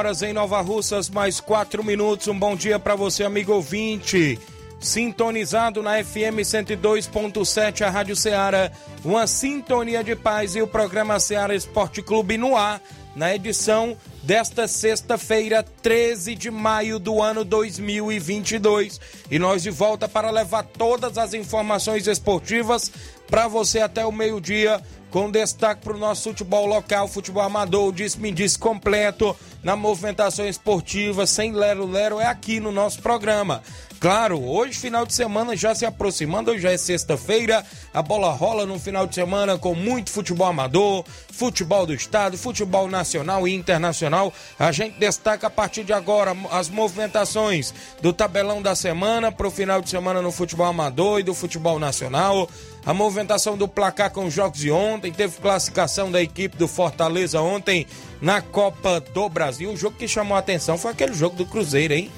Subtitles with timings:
[0.00, 2.26] Horas em Nova Russas, mais 4 minutos.
[2.26, 4.38] Um bom dia para você, amigo ouvinte.
[4.80, 8.72] Sintonizado na FM 102.7, a Rádio Ceará.
[9.04, 12.80] Uma sintonia de paz e o programa Ceará Esporte Clube no ar,
[13.14, 18.98] na edição desta sexta-feira, 13 de maio do ano 2022.
[19.30, 22.90] E nós de volta para levar todas as informações esportivas
[23.28, 28.30] para você até o meio-dia com destaque para o nosso futebol local, futebol amador, disse-me
[28.30, 33.62] disse completo na movimentação esportiva, sem lero-lero, é aqui no nosso programa.
[34.00, 38.78] Claro, hoje, final de semana, já se aproximando, hoje é sexta-feira, a bola rola no
[38.78, 44.32] final de semana com muito futebol amador, futebol do estado, futebol nacional e internacional.
[44.58, 49.50] A gente destaca a partir de agora as movimentações do tabelão da semana para o
[49.50, 52.48] final de semana no futebol amador e do futebol nacional.
[52.86, 57.38] A movimentação do placar com os jogos de ontem, teve classificação da equipe do Fortaleza
[57.42, 57.86] ontem
[58.20, 59.72] na Copa do Brasil.
[59.72, 62.10] O jogo que chamou a atenção foi aquele jogo do Cruzeiro, hein?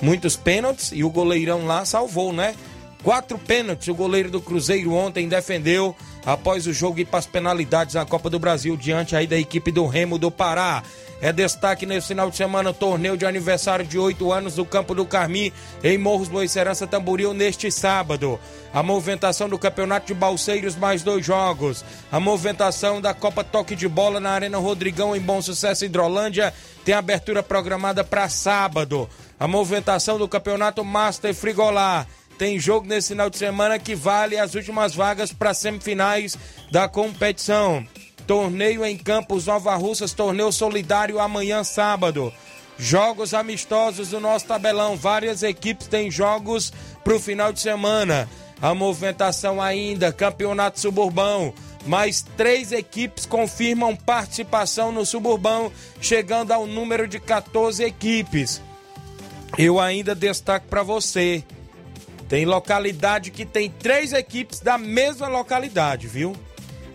[0.00, 2.54] muitos pênaltis e o goleirão lá salvou, né?
[3.02, 5.94] Quatro pênaltis o goleiro do Cruzeiro ontem defendeu
[6.24, 9.70] após o jogo ir para as penalidades na Copa do Brasil diante aí da equipe
[9.70, 10.82] do Remo do Pará.
[11.20, 14.94] É destaque nesse final de semana o torneio de aniversário de oito anos do Campo
[14.94, 15.52] do Carmi
[15.82, 18.38] em Morros Boicerança Tamboril neste sábado.
[18.72, 21.84] A movimentação do Campeonato de Balseiros mais dois jogos.
[22.12, 26.52] A movimentação da Copa Toque de Bola na Arena Rodrigão em Bom Sucesso Hidrolândia
[26.84, 29.08] tem abertura programada para sábado.
[29.38, 32.06] A movimentação do Campeonato Master Frigolar.
[32.36, 36.36] Tem jogo nesse final de semana que vale as últimas vagas para semifinais
[36.70, 37.86] da competição.
[38.26, 42.32] Torneio em Campos Nova Russas, torneio solidário amanhã sábado.
[42.78, 44.96] Jogos amistosos do nosso tabelão.
[44.96, 48.28] Várias equipes têm jogos para o final de semana.
[48.60, 51.52] A movimentação ainda, campeonato suburbão.
[51.86, 55.70] Mais três equipes confirmam participação no suburbão,
[56.00, 58.62] chegando ao número de 14 equipes.
[59.58, 61.44] Eu ainda destaco para você.
[62.26, 66.34] Tem localidade que tem três equipes da mesma localidade, viu?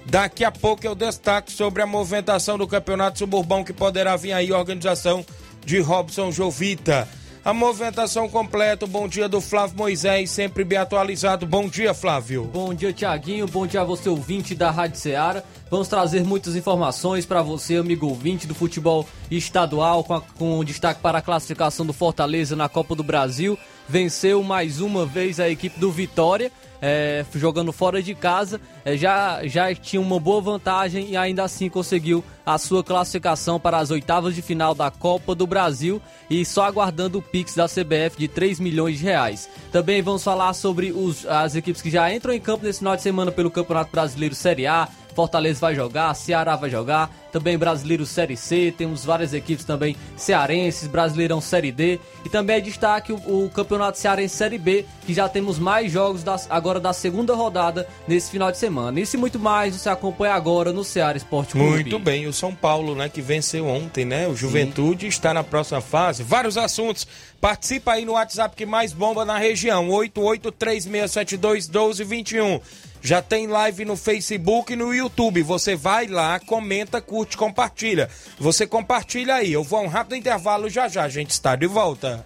[0.10, 4.52] Daqui a pouco eu destaco sobre a movimentação do Campeonato Suburbão que poderá vir aí,
[4.52, 5.24] organização
[5.64, 7.08] de Robson Jovita.
[7.46, 11.46] A movimentação completa, bom dia do Flávio Moisés, sempre bem atualizado.
[11.46, 12.46] Bom dia, Flávio.
[12.46, 13.46] Bom dia, Tiaguinho.
[13.46, 15.44] Bom dia a você, ouvinte da Rádio Ceará.
[15.70, 21.02] Vamos trazer muitas informações para você, amigo ouvinte do futebol estadual, com, a, com destaque
[21.02, 23.58] para a classificação do Fortaleza na Copa do Brasil.
[23.88, 29.46] Venceu mais uma vez a equipe do Vitória é, jogando fora de casa, é, já,
[29.46, 34.34] já tinha uma boa vantagem e ainda assim conseguiu a sua classificação para as oitavas
[34.34, 38.60] de final da Copa do Brasil e só aguardando o Pix da CBF de 3
[38.60, 39.50] milhões de reais.
[39.72, 43.02] Também vamos falar sobre os, as equipes que já entram em campo nesse final de
[43.02, 48.38] semana pelo Campeonato Brasileiro Série A, Fortaleza vai jogar, Ceará vai jogar, também Brasileiro Série
[48.38, 53.50] C, temos várias equipes também cearenses, Brasileirão Série D e também é destaque o, o
[53.50, 58.32] Campeonato Cearense Série B, que já temos mais jogos das, agora da segunda rodada nesse
[58.32, 59.00] final de semana.
[59.00, 61.70] Isso e muito mais você acompanha agora no Ceará Esporte Clube.
[61.70, 64.28] Muito bem, o São Paulo, né, que venceu ontem, né?
[64.28, 65.08] O Juventude Sim.
[65.08, 66.24] está na próxima fase.
[66.24, 67.06] Vários assuntos.
[67.40, 72.60] Participa aí no WhatsApp que mais bomba na região, 8836721221.
[73.02, 75.42] Já tem live no Facebook e no YouTube.
[75.44, 78.10] Você vai lá, comenta, curte, compartilha.
[78.40, 79.54] Você compartilha aí.
[79.54, 81.04] Eu vou a um rápido intervalo já já.
[81.04, 82.26] A gente está de volta.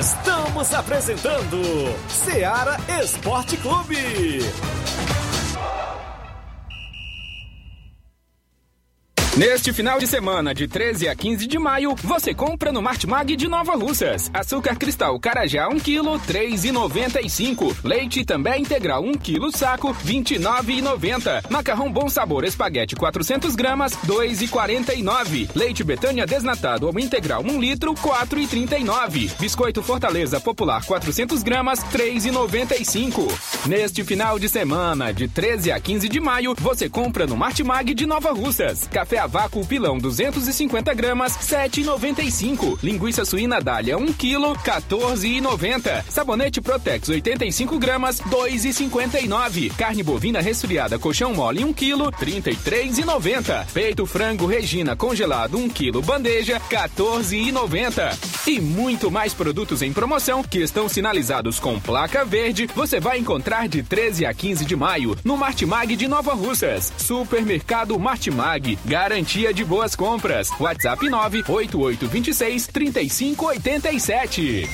[0.00, 1.60] Estamos apresentando
[2.08, 4.40] Seara Esporte Clube.
[9.38, 13.46] Neste final de semana, de 13 a 15 de maio, você compra no Martimag de
[13.46, 14.28] Nova Russas.
[14.34, 17.84] Açúcar cristal Carajá 1 kg, 3,95.
[17.84, 21.48] Leite também integral 1 kg saco, 29,90.
[21.50, 25.48] Macarrão Bom Sabor Espaguete 400 gramas, 2,49.
[25.54, 29.38] Leite Betânia desnatado ou integral 1 litro, 4,39.
[29.38, 33.68] Biscoito Fortaleza Popular 400 gramas, 3,95.
[33.68, 38.04] Neste final de semana, de 13 a 15 de maio, você compra no Martimag de
[38.04, 38.88] Nova Russas.
[38.90, 42.78] Café vácuo pilão 250 gramas, 7,95.
[42.82, 46.04] Linguiça suína dália 1 kg, 14,90.
[46.08, 49.74] Sabonete Protex 85 gramas, 2,59.
[49.76, 53.66] Carne bovina resfriada colchão mole 1 kg, 33,90.
[53.72, 58.16] Peito frango Regina congelado 1 kg bandeja, 14,90.
[58.46, 63.68] E muito mais produtos em promoção que estão sinalizados com placa verde, você vai encontrar
[63.68, 66.92] de 13 a 15 de maio no Martimag de Nova Russas.
[66.96, 68.78] Supermercado Martimag,
[69.18, 70.48] garantia de boas compras.
[70.60, 74.68] WhatsApp 98826 3587.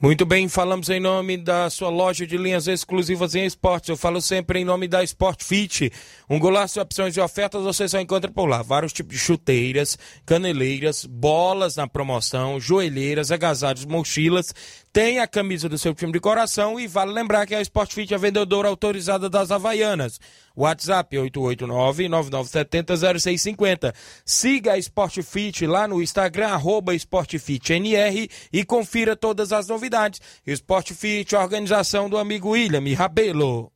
[0.00, 3.90] Muito bem, falamos em nome da sua loja de linhas exclusivas em esportes.
[3.90, 5.92] Eu falo sempre em nome da Sport Fit.
[6.30, 8.60] Um golaço de opções e ofertas você só encontra por lá.
[8.60, 9.96] Vários tipos de chuteiras,
[10.26, 14.54] caneleiras, bolas na promoção, joelheiras, agasalhos, mochilas.
[14.92, 18.12] Tem a camisa do seu time de coração e vale lembrar que a Sport Fit
[18.12, 20.20] é vendedora autorizada das Havaianas.
[20.54, 23.94] WhatsApp 889-9970-0650.
[24.22, 30.20] Siga a Sport Fit lá no Instagram, arroba SportFitNR e confira todas as novidades.
[30.46, 33.72] Sport Fit, organização do amigo William Rabelo.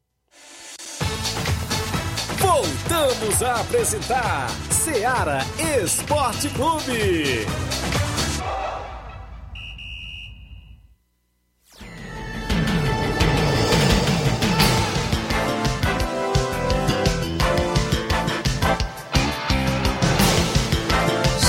[2.92, 5.38] Voltamos a apresentar Seara
[5.82, 7.46] Esporte Clube.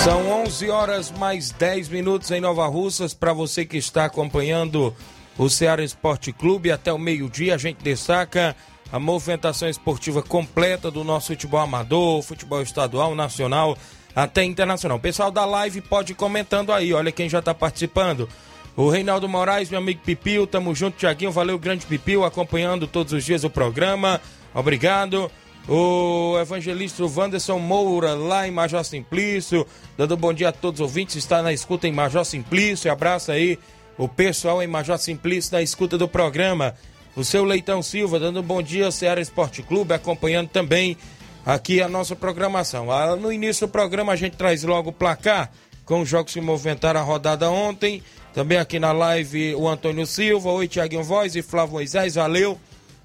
[0.01, 3.13] São 11 horas mais 10 minutos em Nova Russas.
[3.13, 4.95] Para você que está acompanhando
[5.37, 8.55] o Ceará Esporte Clube até o meio-dia, a gente destaca
[8.93, 13.75] a movimentação esportiva completa do nosso futebol amador, futebol estadual, nacional,
[14.15, 14.99] até internacional.
[14.99, 18.29] pessoal da live pode ir comentando aí, olha quem já está participando.
[18.75, 23.25] O Reinaldo Moraes, meu amigo Pipil, tamo junto, Tiaguinho, valeu, grande Pipil, acompanhando todos os
[23.25, 24.21] dias o programa.
[24.53, 25.31] Obrigado.
[25.67, 29.65] O evangelista Wanderson Moura, lá em Major Simplício,
[29.97, 33.57] dando bom dia a todos os ouvintes, está na escuta em Major Simplício, abraça aí
[33.97, 36.75] o pessoal em Major Simplício na escuta do programa.
[37.15, 40.97] O seu Leitão Silva, dando bom dia ao Ceará Esporte Clube, acompanhando também
[41.45, 42.91] aqui a nossa programação.
[42.91, 45.51] Ah, no início do programa a gente traz logo o placar
[45.85, 48.01] com os jogos que movimentaram a rodada ontem.
[48.33, 52.59] Também aqui na live o Antônio Silva, oi Tiaguinho Voz e Flávio Moisés, valeu.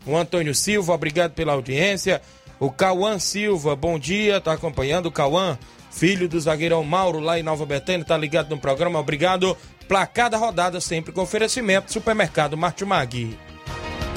[0.07, 2.23] O Antônio Silva, obrigado pela audiência.
[2.59, 5.59] O Cauã Silva, bom dia, tá acompanhando o Cauã,
[5.91, 9.55] filho do zagueirão Mauro lá em Nova Betânia, tá ligado no programa, obrigado.
[9.87, 13.37] Placar da rodada sempre com oferecimento Supermercado Martimag.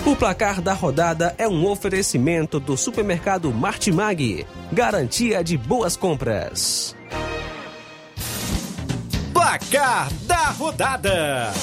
[0.03, 6.95] O placar da rodada é um oferecimento do Supermercado Martimag, garantia de boas compras.
[9.31, 11.53] Placar da rodada: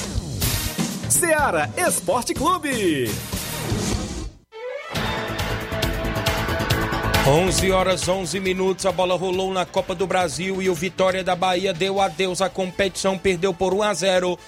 [1.09, 3.11] Ceará Esporte Clube.
[7.27, 11.35] 11 horas 11 minutos, a bola rolou na Copa do Brasil e o Vitória da
[11.35, 14.39] Bahia deu adeus à competição, perdeu por 1 a 0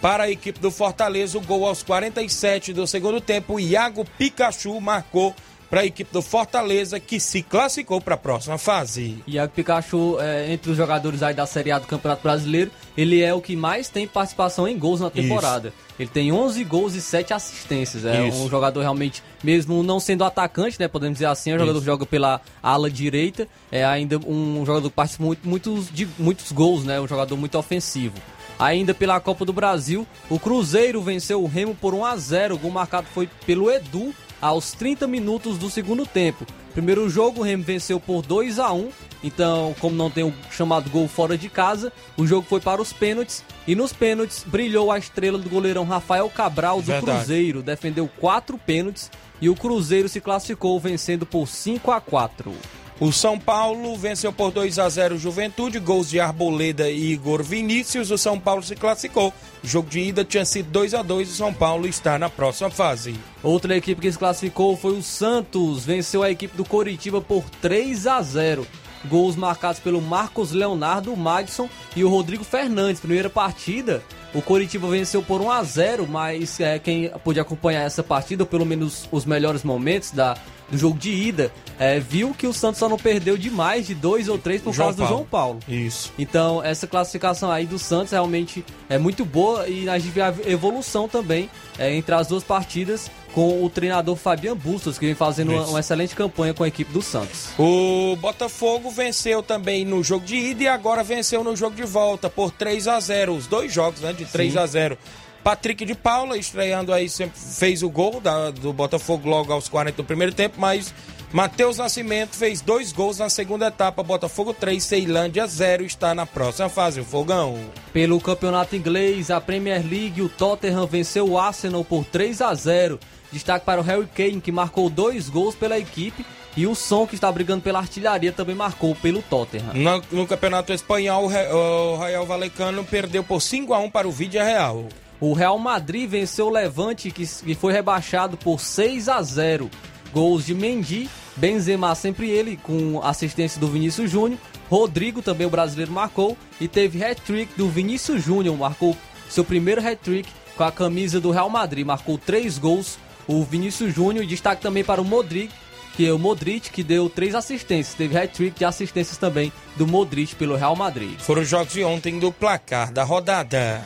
[0.00, 1.38] para a equipe do Fortaleza.
[1.38, 5.34] O gol aos 47 do segundo tempo, Iago Pikachu marcou
[5.70, 9.22] para a equipe do Fortaleza, que se classificou para a próxima fase.
[9.26, 13.34] Iago Pikachu, é, entre os jogadores aí da Série A do Campeonato Brasileiro, ele é
[13.34, 15.68] o que mais tem participação em gols na temporada.
[15.68, 15.88] Isso.
[15.98, 18.04] Ele tem 11 gols e 7 assistências.
[18.04, 18.38] É Isso.
[18.38, 20.86] um jogador realmente, mesmo não sendo atacante, né?
[20.86, 23.48] Podemos dizer assim, é um jogador que joga pela ala direita.
[23.70, 27.00] É ainda um jogador que participa muito, muitos, de muitos gols, né?
[27.00, 28.14] Um jogador muito ofensivo.
[28.58, 32.54] Ainda pela Copa do Brasil, o Cruzeiro venceu o Remo por 1 a 0.
[32.54, 36.46] O gol marcado foi pelo Edu aos 30 minutos do segundo tempo.
[36.72, 38.90] Primeiro jogo, o Remo venceu por 2 a 1
[39.22, 42.92] então, como não tem o chamado gol fora de casa, o jogo foi para os
[42.92, 43.42] pênaltis.
[43.66, 47.18] E nos pênaltis, brilhou a estrela do goleirão Rafael Cabral do Verdade.
[47.18, 47.62] Cruzeiro.
[47.62, 49.10] Defendeu quatro pênaltis
[49.40, 52.52] e o Cruzeiro se classificou vencendo por 5 a 4
[53.00, 57.44] o São Paulo venceu por 2 a 0 o Juventude, gols de Arboleda e Igor
[57.44, 58.10] Vinícius.
[58.10, 59.32] O São Paulo se classificou.
[59.62, 62.28] O jogo de ida tinha sido 2 a 2 e o São Paulo está na
[62.28, 63.14] próxima fase.
[63.40, 68.04] Outra equipe que se classificou foi o Santos, venceu a equipe do Coritiba por 3
[68.08, 68.66] a 0.
[69.06, 73.00] Gols marcados pelo Marcos Leonardo, Madison e o Rodrigo Fernandes.
[73.00, 74.02] Primeira partida
[74.34, 78.46] O Coritiba venceu por 1 a 0 mas é, quem pôde acompanhar essa partida, ou
[78.46, 80.36] pelo menos os melhores momentos da,
[80.70, 83.94] do jogo de ida, é, viu que o Santos só não perdeu de mais de
[83.94, 85.60] dois ou três por João causa do João Paulo.
[85.66, 86.12] Isso.
[86.18, 90.34] Então, essa classificação aí do Santos realmente é muito boa e a gente vê a
[90.46, 95.52] evolução também é, entre as duas partidas com o treinador Fabian Bustos, que vem fazendo
[95.52, 97.50] uma, uma excelente campanha com a equipe do Santos.
[97.56, 102.28] O Botafogo venceu também no jogo de ida e agora venceu no jogo de volta
[102.28, 104.12] por 3 a 0 Os dois jogos, né?
[104.12, 104.98] De 3 a 0
[105.44, 109.98] Patrick de Paula, estreando aí, sempre fez o gol da- do Botafogo logo aos 40
[109.98, 110.92] do primeiro tempo, mas
[111.32, 114.02] Matheus Nascimento fez dois gols na segunda etapa.
[114.02, 117.00] Botafogo 3, Ceilândia 0, está na próxima fase.
[117.00, 117.56] O Fogão.
[117.92, 122.98] Pelo campeonato inglês, a Premier League, o Tottenham venceu o Arsenal por 3 a 0
[123.32, 126.24] Destaque para o Harry Kane, que marcou dois gols pela equipe.
[126.56, 129.72] E o Som, que está brigando pela artilharia, também marcou pelo Tottenham.
[129.74, 134.08] No, no Campeonato Espanhol, o Re- o Rael Valecano perdeu por 5 a 1 para
[134.08, 134.86] o Vídea Real.
[135.20, 139.70] O Real Madrid venceu o Levante, que, que foi rebaixado por 6 a 0
[140.12, 144.40] Gols de Mendy, Benzema, sempre ele, com assistência do Vinícius Júnior.
[144.70, 146.36] Rodrigo, também o brasileiro, marcou.
[146.60, 148.96] E teve hat-trick do Vinícius Júnior, marcou
[149.28, 151.86] seu primeiro hat-trick com a camisa do Real Madrid.
[151.86, 154.26] Marcou três gols o Vinícius Júnior.
[154.26, 155.52] Destaque também para o Modric,
[155.94, 157.94] que é o Modric, que deu três assistências.
[157.94, 161.18] Teve hat-trick de assistências também do Modric pelo Real Madrid.
[161.20, 163.84] Foram os jogos de ontem do placar da rodada.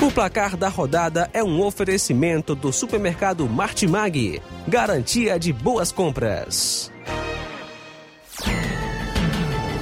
[0.00, 4.40] O placar da rodada é um oferecimento do supermercado Martimag.
[4.68, 6.92] Garantia de boas compras.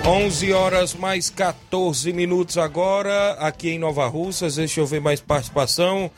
[0.06, 4.56] 11 horas mais 14 minutos agora, aqui em Nova Russas.
[4.56, 6.10] Deixa eu ver mais participação.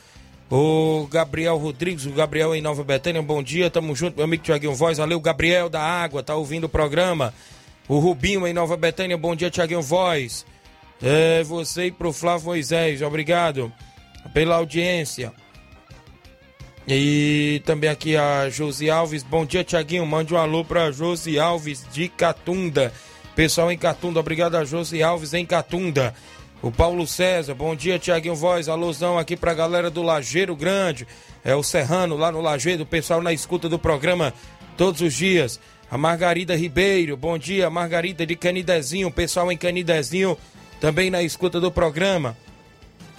[0.51, 4.75] O Gabriel Rodrigues, o Gabriel em Nova Betânia, bom dia, tamo junto, meu amigo Tiaguinho
[4.75, 4.99] Voz.
[4.99, 7.33] Valeu, Gabriel da Água, tá ouvindo o programa.
[7.87, 10.45] O Rubinho em Nova Betânia, bom dia, Tiaguinho Voz.
[11.01, 13.73] É, você e pro Flávio Moisés, obrigado
[14.35, 15.33] pela audiência.
[16.89, 19.23] E também aqui a Josi Alves.
[19.23, 20.07] Bom dia, Tiaguinho.
[20.07, 22.93] Mande um alô pra Josi Alves de Catunda.
[23.37, 26.15] Pessoal em Catunda, obrigado a Josi Alves em Catunda.
[26.63, 28.67] O Paulo César, bom dia, Tiaguinho Voz.
[28.67, 31.07] Alôzão aqui pra galera do Lajeiro Grande.
[31.45, 34.33] É o Serrano lá no Lajeiro, o pessoal na escuta do programa
[34.75, 35.61] todos os dias.
[35.91, 40.37] A Margarida Ribeiro, bom dia, Margarida de Canidezinho, pessoal em Canidezinho
[40.81, 42.35] também na escuta do programa.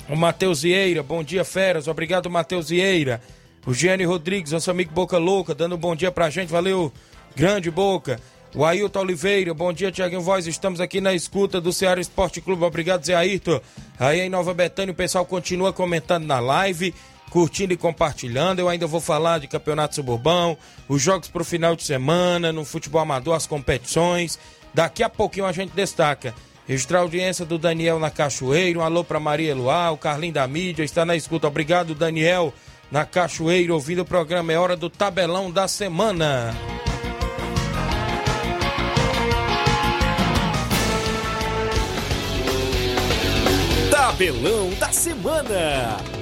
[0.09, 1.87] O Matheus Vieira, bom dia, feras.
[1.87, 3.21] Obrigado, Matheus Vieira.
[3.67, 6.49] O Gianni Rodrigues, nosso amigo Boca Louca, dando um bom dia pra gente.
[6.49, 6.91] Valeu,
[7.35, 8.19] grande Boca.
[8.55, 10.47] O Ailton Oliveira, bom dia, Tiaguinho Voz.
[10.47, 12.63] Estamos aqui na escuta do Ceará Esporte Clube.
[12.63, 13.59] Obrigado, Zé Ayrton.
[13.99, 16.93] Aí em Nova Betânia, o pessoal continua comentando na live,
[17.29, 18.59] curtindo e compartilhando.
[18.59, 23.01] Eu ainda vou falar de campeonato suburbão, os jogos pro final de semana, no futebol
[23.01, 24.39] amador, as competições.
[24.73, 26.33] Daqui a pouquinho a gente destaca.
[26.67, 28.79] Registrar a audiência do Daniel na Cachoeira.
[28.79, 31.47] Um alô pra Maria Eloá, o Carlinho da mídia, está na escuta.
[31.47, 32.53] Obrigado, Daniel,
[32.91, 34.51] na Cachoeira, ouvindo o programa.
[34.51, 36.55] É hora do tabelão da semana.
[44.17, 46.16] Tabelão da semana.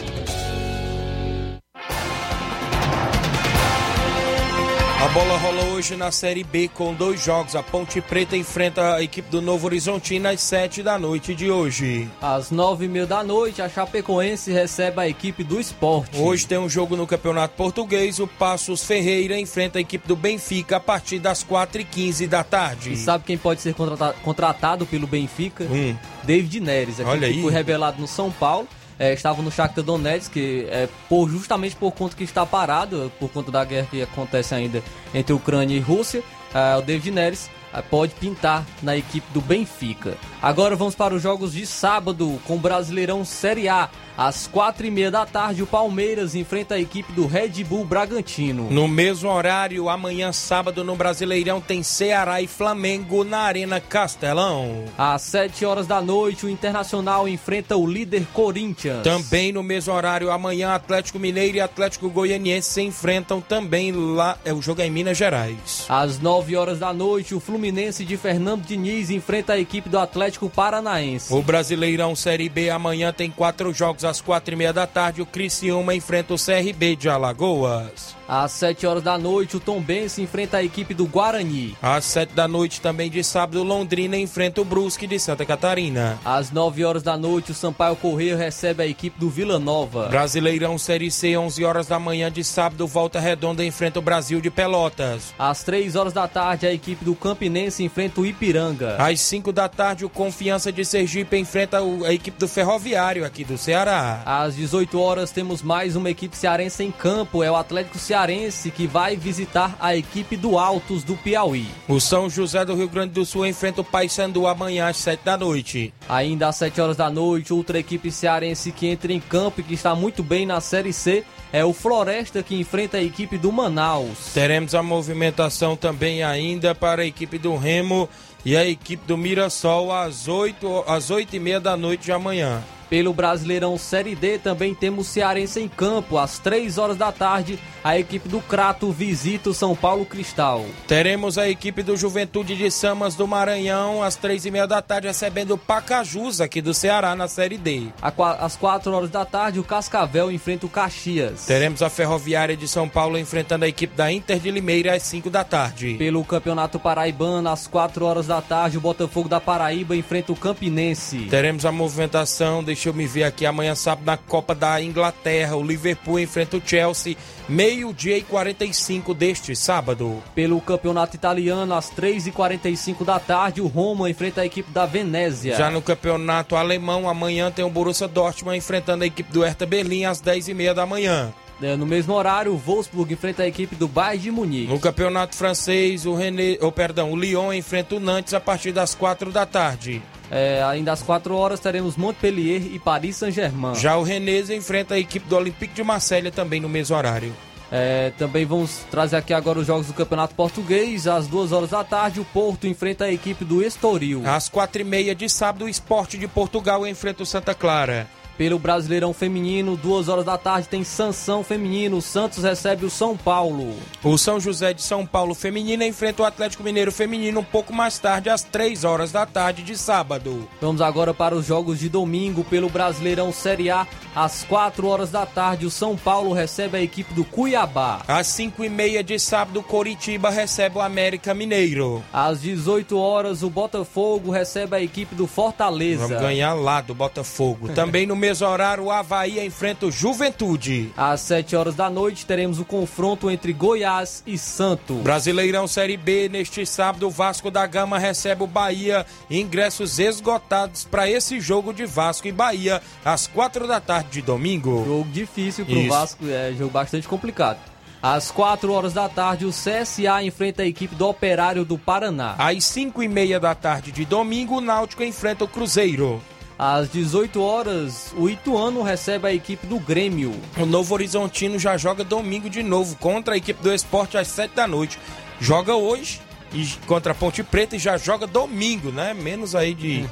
[5.05, 7.55] A bola rola hoje na Série B com dois jogos.
[7.55, 12.09] A Ponte Preta enfrenta a equipe do Novo Horizontino às sete da noite de hoje.
[12.19, 16.17] Às nove e meia da noite, a Chapecoense recebe a equipe do esporte.
[16.17, 18.19] Hoje tem um jogo no Campeonato Português.
[18.19, 22.43] O Passos Ferreira enfrenta a equipe do Benfica a partir das quatro e quinze da
[22.43, 22.93] tarde.
[22.93, 25.65] E sabe quem pode ser contrata- contratado pelo Benfica?
[25.65, 25.95] Hum.
[26.23, 27.41] David Neres, aquele Olha que aí.
[27.43, 28.67] foi revelado no São Paulo.
[28.99, 33.29] É, estava no Shakhtar Donetsk, que é, por, justamente por conta que está parado, por
[33.29, 34.81] conta da guerra que acontece ainda
[35.13, 36.23] entre Ucrânia e Rússia,
[36.53, 40.17] é, o David Neres é, pode pintar na equipe do Benfica.
[40.41, 43.89] Agora vamos para os jogos de sábado com o Brasileirão Série A.
[44.17, 48.69] Às quatro e meia da tarde, o Palmeiras enfrenta a equipe do Red Bull Bragantino.
[48.71, 54.85] No mesmo horário, amanhã sábado no Brasileirão tem Ceará e Flamengo na Arena Castelão.
[54.97, 59.03] Às 7 horas da noite, o Internacional enfrenta o líder Corinthians.
[59.03, 64.37] Também no mesmo horário, amanhã Atlético Mineiro e Atlético Goianiense se enfrentam também lá.
[64.45, 65.85] É o jogo é em Minas Gerais.
[65.89, 70.49] Às 9 horas da noite, o Fluminense de Fernando Diniz enfrenta a equipe do Atlético
[70.49, 71.33] Paranaense.
[71.33, 75.21] O Brasileirão Série B amanhã tem quatro jogos às quatro e meia da tarde.
[75.21, 78.15] O Criciúma enfrenta o CRB de Alagoas.
[78.27, 81.77] Às 7 horas da noite, o Tombense enfrenta a equipe do Guarani.
[81.79, 86.17] Às sete da noite também de sábado, Londrina enfrenta o Brusque de Santa Catarina.
[86.25, 90.07] Às 9 horas da noite, o Sampaio Correio recebe a equipe do Vila Nova.
[90.07, 94.49] Brasileirão Série C, 11 horas da manhã de sábado, Volta Redonda enfrenta o Brasil de
[94.49, 95.31] Pelotas.
[95.37, 98.95] Às 3 horas da tarde, a equipe do Campinense enfrenta o Ipiranga.
[98.97, 103.55] Às 5 da tarde, o Confiança de Sergipe enfrenta a equipe do Ferroviário aqui do
[103.55, 103.94] Ceará.
[104.25, 108.87] Às 18 horas temos mais uma equipe cearense em campo, é o Atlético Cearense que
[108.87, 111.67] vai visitar a equipe do Altos do Piauí.
[111.87, 115.37] O São José do Rio Grande do Sul enfrenta o Paysandu amanhã às 7 da
[115.37, 115.93] noite.
[116.09, 119.73] Ainda às 7 horas da noite, outra equipe cearense que entra em campo e que
[119.73, 124.33] está muito bem na Série C é o Floresta que enfrenta a equipe do Manaus.
[124.33, 128.09] Teremos a movimentação também ainda para a equipe do Remo
[128.43, 132.61] e a equipe do Mirassol às 8, às 8 e meia da noite de amanhã.
[132.89, 136.17] Pelo Brasileirão Série D também temos Cearense em campo.
[136.17, 140.65] Às 3 horas da tarde, a equipe do Crato visita o São Paulo Cristal.
[140.87, 145.07] Teremos a equipe do Juventude de Samas do Maranhão às 3 e meia da tarde
[145.07, 147.87] recebendo o Pacajus aqui do Ceará na Série D.
[148.01, 151.45] Às 4 horas da tarde, o Cascavel enfrenta o Caxias.
[151.45, 155.29] Teremos a Ferroviária de São Paulo enfrentando a equipe da Inter de Limeira às 5
[155.29, 155.95] da tarde.
[155.95, 161.27] Pelo Campeonato Paraibano, às 4 horas da tarde, o Botafogo da Paraíba enfrenta o Campinense.
[161.29, 165.55] Teremos a movimentação de Deixa eu me ver aqui amanhã sábado na Copa da Inglaterra.
[165.55, 167.15] O Liverpool enfrenta o Chelsea,
[167.47, 170.21] meio-dia e 45 deste sábado.
[170.35, 175.55] Pelo campeonato italiano, às 3h45 da tarde, o Roma enfrenta a equipe da Venezia.
[175.55, 180.03] Já no campeonato alemão, amanhã tem o Borussia Dortmund enfrentando a equipe do Hertha Berlim
[180.03, 181.33] às 10h30 da manhã.
[181.61, 184.71] É, no mesmo horário, o Wolfsburg enfrenta a equipe do Bayern de Munique.
[184.71, 188.93] No campeonato francês, o René, oh, perdão, o Lyon enfrenta o Nantes a partir das
[188.93, 190.01] 4 da tarde.
[190.29, 193.75] É, ainda às 4 horas teremos Montpellier e Paris Saint-Germain.
[193.75, 197.33] Já o Rennes enfrenta a equipe do Olympique de Marselha também no mesmo horário.
[197.71, 201.07] É, também vamos trazer aqui agora os jogos do Campeonato Português.
[201.07, 204.23] Às 2 horas da tarde, o Porto enfrenta a equipe do Estoril.
[204.25, 208.07] Às 4 e meia de sábado, o Esporte de Portugal enfrenta o Santa Clara.
[208.37, 211.97] Pelo Brasileirão Feminino, duas horas da tarde tem Sansão Feminino.
[211.97, 213.73] O Santos recebe o São Paulo.
[214.03, 217.97] O São José de São Paulo Feminino enfrenta o Atlético Mineiro Feminino um pouco mais
[217.97, 220.47] tarde, às três horas da tarde de sábado.
[220.59, 223.87] Vamos agora para os jogos de domingo pelo Brasileirão Série A.
[224.13, 228.01] Às quatro horas da tarde, o São Paulo recebe a equipe do Cuiabá.
[228.05, 232.03] Às cinco e meia de sábado, o Coritiba recebe o América Mineiro.
[232.11, 236.07] Às 18 horas, o Botafogo recebe a equipe do Fortaleza.
[236.07, 237.69] Vamos ganhar lá do Botafogo.
[237.69, 240.91] Também no mesmo horário, o Havaí enfrenta o Juventude.
[240.97, 244.97] Às 7 horas da noite, teremos o confronto entre Goiás e Santos.
[244.97, 249.05] Brasileirão Série B, neste sábado, o Vasco da Gama recebe o Bahia.
[249.29, 254.83] Ingressos esgotados para esse jogo de Vasco e Bahia, às 4 da tarde de domingo.
[254.83, 257.59] Jogo difícil para o Vasco, é jogo bastante complicado.
[258.01, 262.33] Às 4 horas da tarde, o CSA enfrenta a equipe do Operário do Paraná.
[262.39, 266.21] Às 5 e meia da tarde de domingo, o Náutico enfrenta o Cruzeiro.
[266.57, 270.33] Às 18 horas, o Ituano recebe a equipe do Grêmio.
[270.57, 274.55] O Novo Horizontino já joga domingo de novo contra a equipe do Esporte às 7
[274.55, 274.97] da noite.
[275.39, 276.21] Joga hoje
[276.53, 279.13] e contra a Ponte Preta e já joga domingo, né?
[279.13, 280.09] Menos aí de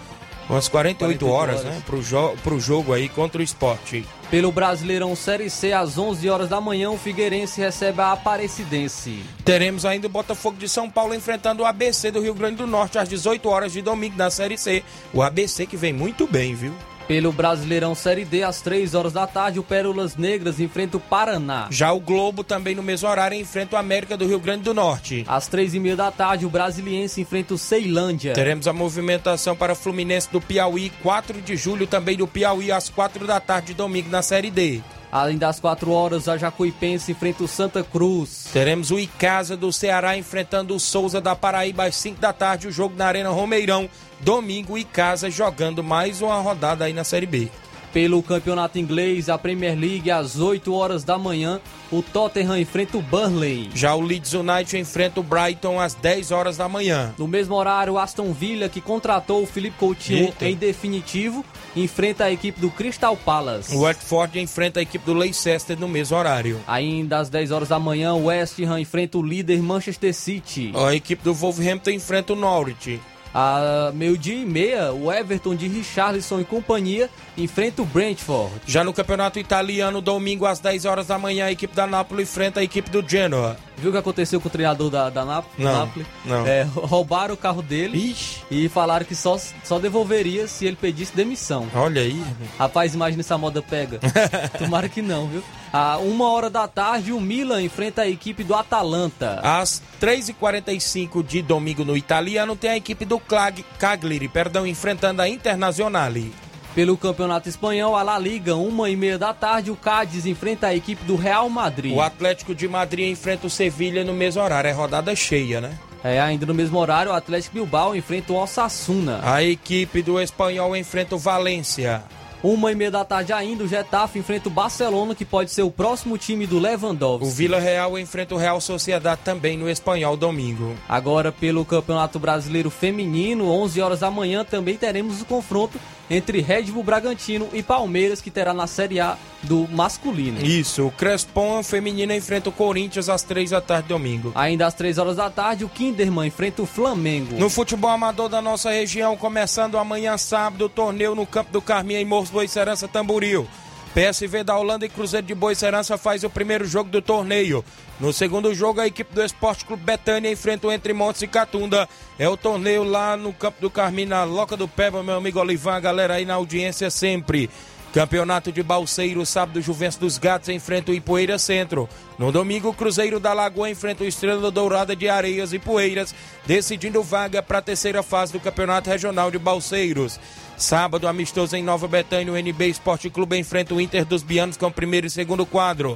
[0.50, 1.82] umas 48, 48 horas, horas, né?
[1.86, 4.06] Pro, jo pro jogo aí contra o esporte.
[4.30, 9.24] Pelo Brasileirão Série C, às 11 horas da manhã, o Figueirense recebe a Aparecidense.
[9.46, 12.98] Teremos ainda o Botafogo de São Paulo enfrentando o ABC do Rio Grande do Norte
[12.98, 14.84] às 18 horas de domingo na Série C.
[15.14, 16.74] O ABC que vem muito bem, viu?
[17.08, 21.68] Pelo Brasileirão Série D, às 3 horas da tarde, o Pérolas Negras enfrenta o Paraná.
[21.70, 25.26] Já o Globo, também no mesmo horário, enfrenta o América do Rio Grande do Norte.
[25.28, 28.34] Às 3 e meia da tarde, o Brasiliense enfrenta o Ceilândia.
[28.34, 33.28] Teremos a movimentação para Fluminense do Piauí, 4 de julho também do Piauí, às 4
[33.28, 34.82] da tarde, domingo, na Série D.
[35.12, 38.48] Além das 4 horas, a Jacuipense enfrenta o Santa Cruz.
[38.52, 42.72] Teremos o Icasa do Ceará enfrentando o Souza da Paraíba às 5 da tarde, o
[42.72, 43.88] jogo na Arena Romeirão.
[44.24, 47.50] Domingo, Icasa jogando mais uma rodada aí na Série B.
[47.92, 51.60] Pelo campeonato inglês, a Premier League, às 8 horas da manhã,
[51.92, 53.70] o Tottenham enfrenta o Burnley.
[53.76, 57.14] Já o Leeds United enfrenta o Brighton às 10 horas da manhã.
[57.18, 60.48] No mesmo horário, o Aston Villa, que contratou o Felipe Coutinho Eita.
[60.48, 63.76] em definitivo, enfrenta a equipe do Crystal Palace.
[63.76, 66.62] O Watford enfrenta a equipe do Leicester no mesmo horário.
[66.66, 70.72] Ainda às 10 horas da manhã, o West Ham enfrenta o líder Manchester City.
[70.74, 73.00] A equipe do Wolverhampton enfrenta o Norwich.
[73.34, 78.62] A meio-dia e meia, o Everton de Richarlison e companhia enfrenta o Brentford.
[78.68, 82.60] Já no campeonato italiano, domingo às 10 horas da manhã, a equipe da Napoli enfrenta
[82.60, 83.58] a equipe do Genoa.
[83.78, 86.06] Viu o que aconteceu com o treinador da, da Nap não, Napoli?
[86.26, 86.46] Não.
[86.46, 88.42] É, roubaram o carro dele Ixi.
[88.50, 91.68] e falaram que só, só devolveria se ele pedisse demissão.
[91.74, 92.24] Olha aí.
[92.58, 94.00] Rapaz, imagina essa moda pega.
[94.58, 95.44] Tomara que não, viu?
[95.72, 99.40] A uma hora da tarde, o Milan enfrenta a equipe do Atalanta.
[99.44, 105.28] Às 3h45 de domingo no italiano, tem a equipe do Clag, Cagliari, perdão, enfrentando a
[105.28, 106.32] Internazionale.
[106.76, 110.76] Pelo Campeonato Espanhol, a La Liga, uma e meia da tarde, o Cádiz enfrenta a
[110.76, 111.94] equipe do Real Madrid.
[111.94, 115.78] O Atlético de Madrid enfrenta o Sevilha no mesmo horário, é rodada cheia, né?
[116.04, 119.20] É, ainda no mesmo horário, o Atlético Bilbao enfrenta o Osasuna.
[119.24, 122.04] A equipe do espanhol enfrenta o Valência.
[122.44, 125.72] Uma e meia da tarde ainda, o Getafe enfrenta o Barcelona, que pode ser o
[125.72, 127.26] próximo time do Lewandowski.
[127.26, 130.76] O Vila Real enfrenta o Real Sociedade também no espanhol domingo.
[130.90, 136.64] Agora, pelo Campeonato Brasileiro Feminino, 11 horas da manhã, também teremos o confronto entre Red
[136.64, 140.44] Bull Bragantino e Palmeiras, que terá na Série A do masculino.
[140.46, 144.32] Isso, o Crespon feminino enfrenta o Corinthians às 3 da tarde domingo.
[144.36, 147.36] Ainda às 3 horas da tarde, o Kinderman enfrenta o Flamengo.
[147.38, 152.00] No futebol amador da nossa região, começando amanhã sábado, o torneio no Campo do Carminha
[152.00, 153.48] em Morros Boicerança Tamboril.
[153.94, 157.64] PSV da Holanda e Cruzeiro de Boicerança faz o primeiro jogo do torneio.
[158.00, 161.88] No segundo jogo, a equipe do Esporte Clube Betânia enfrenta o Entre Montes e Catunda.
[162.18, 165.74] É o torneio lá no Campo do Carminho, na Loca do Peba, meu amigo Olivan,
[165.74, 167.52] a galera aí na audiência sempre.
[167.94, 171.88] Campeonato de Balseiro, sábado, Juventus dos Gatos enfrenta o Ipoeira Centro.
[172.18, 177.04] No domingo, o Cruzeiro da Lagoa enfrenta o Estrela Dourada de Areias e Poeiras, decidindo
[177.04, 180.20] vaga para a terceira fase do Campeonato Regional de Balseiros.
[180.58, 184.66] Sábado, amistoso em Nova Betânia, o NB Esporte Clube enfrenta o Inter dos Bianos com
[184.66, 185.96] o primeiro e segundo quadro.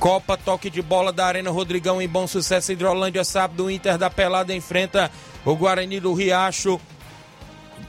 [0.00, 4.08] Copa Toque de Bola da Arena Rodrigão em Bom Sucesso Hidrolândia, sábado, o Inter da
[4.08, 5.10] Pelada enfrenta
[5.44, 6.80] o Guarani do Riacho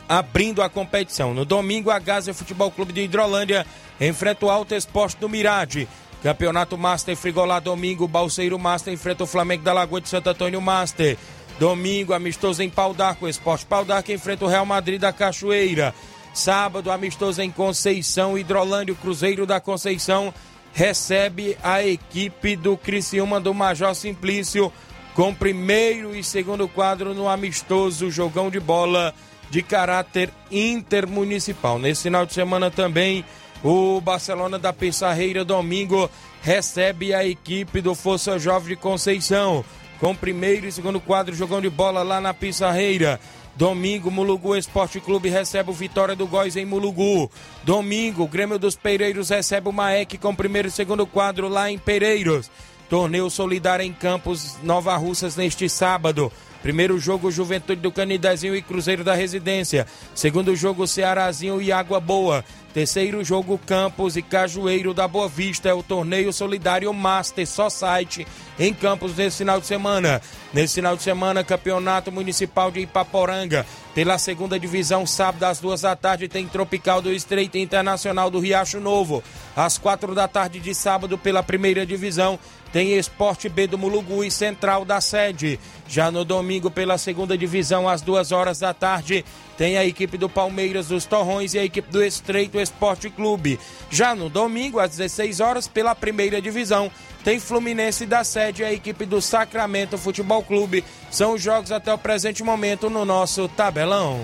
[0.08, 1.34] abrindo a competição.
[1.34, 3.65] No domingo, a Gaza Futebol Clube de Hidrolândia
[4.00, 5.88] enfrenta o Alto Esporte do Mirade.
[6.24, 11.17] Campeonato Master Frigolá, domingo, Balseiro Master enfrenta o Flamengo da Lagoa de Santo Antônio Master.
[11.60, 15.93] Domingo, amistoso em Pau d'Arco, Esporte Pau d'Arco enfrenta o Real Madrid da Cachoeira.
[16.34, 20.34] Sábado, amistoso em Conceição, Hidrolândia, o Cruzeiro da Conceição
[20.74, 24.72] recebe a equipe do Criciúma do Major Simplício
[25.15, 29.15] com primeiro e segundo quadro no amistoso jogão de bola
[29.49, 31.79] de caráter intermunicipal.
[31.79, 33.23] Nesse final de semana também,
[33.63, 36.10] o Barcelona da Pissarreira, domingo,
[36.41, 39.63] recebe a equipe do Força Jovem de Conceição,
[39.99, 43.19] com primeiro e segundo quadro jogão de bola lá na Pissarreira.
[43.55, 47.31] Domingo, Mulugu Esporte Clube recebe o Vitória do Góis em Mulugu.
[47.63, 52.51] Domingo, Grêmio dos Pereiros recebe o Maek com primeiro e segundo quadro lá em Pereiros.
[52.88, 56.31] Torneio Solidário em Campos, Nova Russas neste sábado.
[56.62, 59.88] Primeiro jogo, Juventude do Canidezinho e Cruzeiro da Residência.
[60.13, 62.43] Segundo jogo, Cearazinho e Água Boa.
[62.78, 65.68] Terceiro jogo, Campos e Cajueiro da Boa Vista.
[65.68, 68.28] É o torneio solidário Master Society
[68.60, 70.22] em Campos nesse final de semana.
[70.54, 73.66] Nesse final de semana, Campeonato Municipal de Ipaporanga.
[73.96, 78.80] Pela segunda divisão, sábado às duas da tarde, tem Tropical do Estreito Internacional do Riacho
[78.80, 79.24] Novo.
[79.56, 82.38] Às quatro da tarde de sábado, pela primeira divisão,
[82.72, 85.60] tem Esporte B do Mulugu e Central da Sede.
[85.88, 89.26] Já no domingo, pela segunda divisão, às duas horas da tarde,
[89.58, 93.60] tem a equipe do Palmeiras dos Torrões e a equipe do Estreito Esporte Clube.
[93.89, 96.91] Já no domingo, às 16 horas, pela primeira divisão,
[97.24, 100.86] tem Fluminense da Sede e a equipe do Sacramento Futebol Clube.
[101.10, 104.24] São os jogos até o presente momento no nosso tabelão.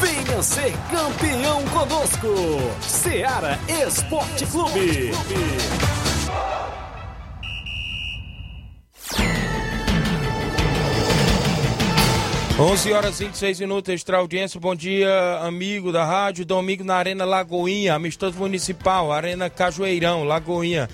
[0.00, 2.28] Venha ser campeão conosco,
[2.80, 5.10] Seara Esporte Clube.
[12.60, 14.60] 11 horas e 26 minutos, extra audiência.
[14.60, 16.44] Bom dia, amigo da rádio.
[16.44, 20.86] Domingo na Arena Lagoinha, amistoso municipal, Arena Cajueirão, Lagoinha.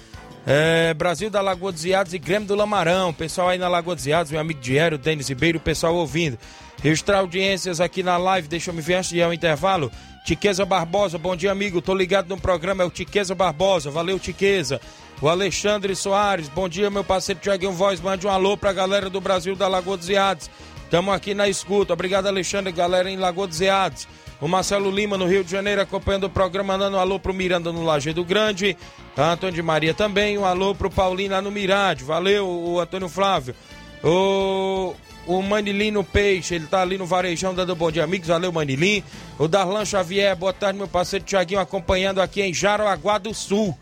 [0.46, 3.12] É, Brasil da Lagoa dos Iados e Grêmio do Lamarão.
[3.12, 6.38] Pessoal aí na Lagoa dos Iados, meu amigo Diério, Denis Ribeiro, pessoal ouvindo.
[6.80, 9.90] Registrar audiências aqui na live, deixa eu me ver antes de ir ao intervalo.
[10.26, 11.80] Tiqueza Barbosa, bom dia, amigo.
[11.80, 13.92] Tô ligado no programa, é o Tiqueza Barbosa.
[13.92, 14.80] Valeu, Tiqueza.
[15.22, 18.00] O Alexandre Soares, bom dia, meu parceiro Tiaguinho Voz.
[18.00, 20.50] Mande um alô pra galera do Brasil da Lagoa dos Iados.
[20.82, 21.92] Estamos aqui na escuta.
[21.92, 24.08] Obrigado, Alexandre, galera em Lagoa dos Eados.
[24.40, 27.70] O Marcelo Lima, no Rio de Janeiro, acompanhando o programa, mandando um alô pro Miranda
[27.70, 28.76] no Lajeado Grande.
[29.16, 30.36] A Antônio de Maria também.
[30.36, 32.02] Um alô pro Paulinho lá no Mirade.
[32.02, 33.54] Valeu, o Antônio Flávio.
[34.02, 34.92] O,
[35.26, 38.28] o Manilino Peixe, ele tá ali no Varejão dando bom dia, amigos.
[38.28, 39.02] Valeu, Manilim.
[39.38, 43.76] O Darlan Xavier, boa tarde, meu parceiro Tiaguinho, acompanhando aqui em Jaraguá do Sul.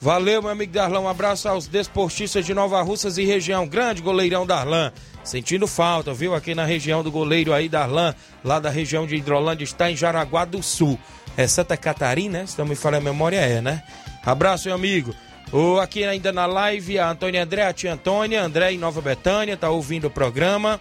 [0.00, 1.00] Valeu, meu amigo Darlan.
[1.00, 3.66] Um abraço aos desportistas de Nova Russas e região.
[3.66, 4.92] Grande goleirão Darlan.
[5.24, 6.34] Sentindo falta, viu?
[6.34, 10.44] Aqui na região do goleiro aí, Darlan, lá da região de Hidrolândia, está em Jaraguá
[10.44, 10.98] do Sul.
[11.36, 12.46] É Santa Catarina, né?
[12.46, 13.82] Se não me falha a memória, é, né?
[14.24, 15.14] Abraço, meu amigo.
[15.52, 19.56] O, aqui ainda na live, a Antônia André, a tia Antônia, André em Nova Betânia,
[19.56, 20.78] tá ouvindo o programa.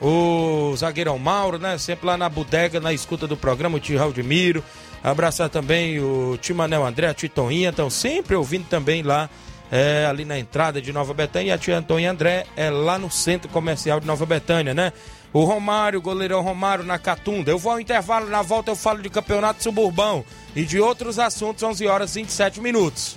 [0.00, 1.78] O zagueirão Mauro, né?
[1.78, 4.64] Sempre lá na bodega, na escuta do programa, o tio Raudimiro.
[5.02, 9.30] Abraçar também o Timanel André, a Titoinha, estão sempre ouvindo também lá
[9.70, 11.50] é, ali na entrada de Nova Betânia.
[11.50, 14.92] E a tia Antônia André é lá no centro comercial de Nova Betânia, né?
[15.32, 17.52] O Romário, goleirão Romário na Catunda.
[17.52, 20.24] Eu vou ao intervalo, na volta eu falo de campeonato suburbão
[20.56, 23.16] e de outros assuntos, 11 horas e 27 minutos.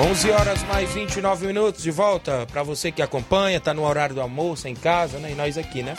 [0.00, 4.22] 11 horas mais 29 minutos de volta para você que acompanha, tá no horário do
[4.22, 5.32] almoço em casa, né?
[5.32, 5.94] E nós aqui, né?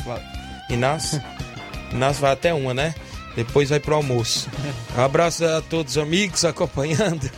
[0.72, 1.22] E nós,
[1.94, 2.96] nós vai até uma, né?
[3.36, 4.50] Depois vai pro almoço.
[4.98, 7.30] Um abraço a todos os amigos acompanhando.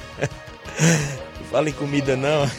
[1.51, 2.49] Fale comida não.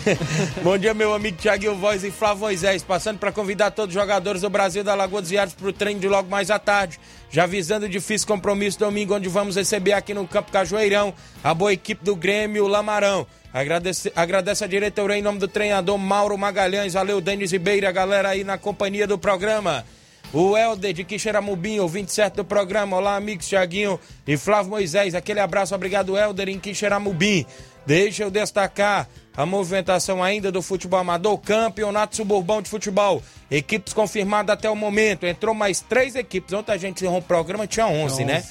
[0.63, 4.43] Bom dia, meu amigo Thiago Voz e Flávio Moisés, passando para convidar todos os jogadores
[4.43, 7.01] do Brasil da Lagoa dos Iares para o treino de logo mais à tarde.
[7.31, 11.73] Já visando o difícil compromisso domingo, onde vamos receber aqui no Campo Cajueirão a boa
[11.73, 13.27] equipe do Grêmio Lamarão.
[13.55, 16.95] Agradece, agradece a diretoria em nome do treinador Mauro Magalhães.
[16.95, 19.87] Valeu, Denis Ribeiro, a galera aí na companhia do programa.
[20.33, 22.97] O Helder de Quixeramobim, ouvinte certo do programa.
[22.97, 25.15] Olá, amigos Tiaguinho e Flávio Moisés.
[25.15, 27.47] Aquele abraço, obrigado, Helder, em Quixeramobim.
[27.87, 33.23] Deixa eu destacar a movimentação ainda do futebol amador, campeonato suburbão de futebol.
[33.49, 35.27] Equipes confirmadas até o momento.
[35.27, 36.53] Entrou mais três equipes.
[36.53, 38.25] Ontem a gente encerrou o programa, tinha 11, tinha 11.
[38.25, 38.45] né?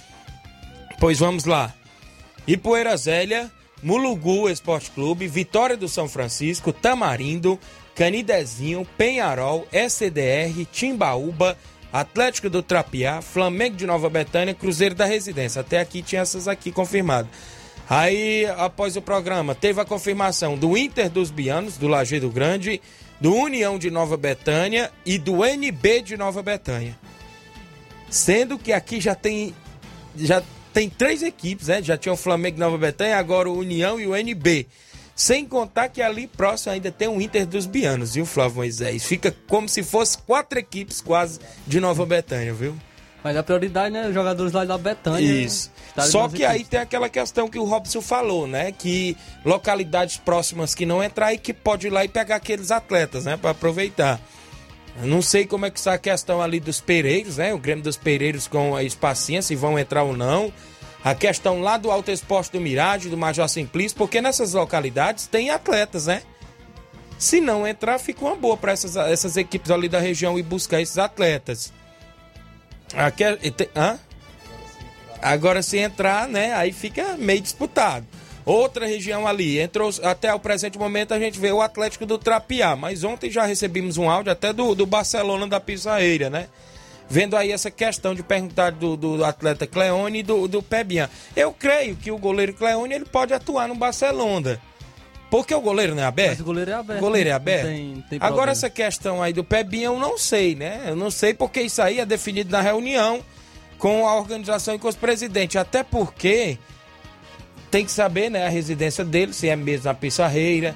[0.97, 1.73] Pois vamos lá.
[2.47, 3.51] Ipoeira Zélia,
[3.83, 7.59] Mulugu Esporte Clube, Vitória do São Francisco, Tamarindo,
[7.93, 11.57] Canidezinho, Penharol, SDR, Timbaúba,
[11.91, 15.61] Atlético do Trapiá, Flamengo de Nova Betânia, Cruzeiro da Residência.
[15.61, 17.29] Até aqui tinha essas aqui confirmadas.
[17.89, 22.81] Aí, após o programa, teve a confirmação do Inter dos Bianos, do Lajeado Grande,
[23.19, 26.97] do União de Nova Betânia e do NB de Nova Betânia.
[28.09, 29.53] Sendo que aqui já tem
[30.15, 30.41] já
[30.73, 31.81] tem três equipes, né?
[31.81, 34.67] Já tinha o Flamengo Nova Betânia, agora o União e o NB.
[35.15, 39.03] Sem contar que ali próximo ainda tem o Inter dos Bianos, viu, Flávio Moisés?
[39.03, 42.75] Fica como se fosse quatro equipes quase de Nova Betânia, viu?
[43.23, 44.07] Mas a prioridade, né?
[44.07, 45.21] Os jogadores lá da Betânia.
[45.21, 45.71] Isso.
[45.95, 46.03] Né?
[46.03, 48.71] Só que aí tem aquela questão que o Robson falou, né?
[48.71, 53.23] Que localidades próximas que não entrar e que pode ir lá e pegar aqueles atletas,
[53.23, 53.37] né?
[53.37, 54.19] Para aproveitar.
[55.01, 57.53] Eu não sei como é que está a questão ali dos Pereiros, né?
[57.53, 60.53] O Grêmio dos Pereiros com a Espacinha, se vão entrar ou não.
[61.03, 65.49] A questão lá do Alto Esporte do Mirage, do Major Simplício, porque nessas localidades tem
[65.49, 66.21] atletas, né?
[67.17, 70.81] Se não entrar, fica uma boa para essas, essas equipes ali da região e buscar
[70.81, 71.73] esses atletas.
[72.93, 73.23] Aqui,
[73.75, 73.99] hã?
[75.21, 76.53] Agora, se entrar, né?
[76.53, 78.05] Aí fica meio disputado.
[78.45, 82.75] Outra região ali, entrou até o presente momento a gente vê o Atlético do Trapiá,
[82.75, 86.47] mas ontem já recebemos um áudio até do, do Barcelona da Pisaeira, né?
[87.09, 91.09] Vendo aí essa questão de perguntar do, do atleta Cleone e do, do Pebian.
[91.35, 94.59] Eu creio que o goleiro Cleone ele pode atuar no Barcelona.
[95.29, 96.29] Porque o goleiro não é aberto?
[96.29, 96.99] Mas o goleiro é aberto.
[96.99, 97.65] O goleiro é aberto?
[97.65, 100.83] Tem, tem Agora, essa questão aí do Pebinha, eu não sei, né?
[100.85, 103.19] Eu não sei porque isso aí é definido na reunião
[103.79, 105.55] com a organização e com os presidentes.
[105.55, 106.59] Até porque
[107.73, 110.75] tem que saber, né, a residência dele, se é mesmo na Pissarreira,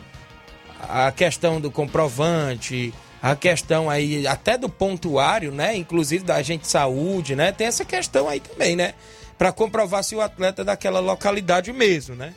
[0.82, 6.70] a questão do comprovante, a questão aí até do pontuário, né, inclusive da agente de
[6.70, 7.52] saúde, né?
[7.52, 8.96] Tem essa questão aí também, né?
[9.38, 12.34] Para comprovar se o atleta é daquela localidade mesmo, né?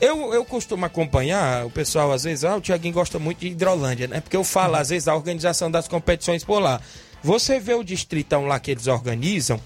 [0.00, 4.08] Eu, eu costumo acompanhar o pessoal, às vezes, ah, o Tiaguinho gosta muito de Hidrolândia,
[4.08, 4.22] né?
[4.22, 6.80] Porque eu falo, às vezes, da organização das competições por lá.
[7.22, 9.60] Você vê o distritão lá que eles organizam,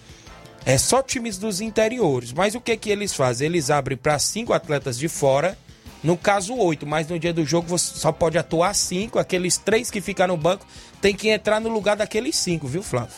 [0.65, 2.33] É só times dos interiores.
[2.33, 3.47] Mas o que que eles fazem?
[3.47, 5.59] Eles abrem para cinco atletas de fora.
[6.03, 6.87] No caso, oito.
[6.87, 9.19] Mas no dia do jogo você só pode atuar cinco.
[9.19, 10.67] Aqueles três que ficam no banco
[11.01, 13.17] tem que entrar no lugar daqueles cinco, viu, Flávio?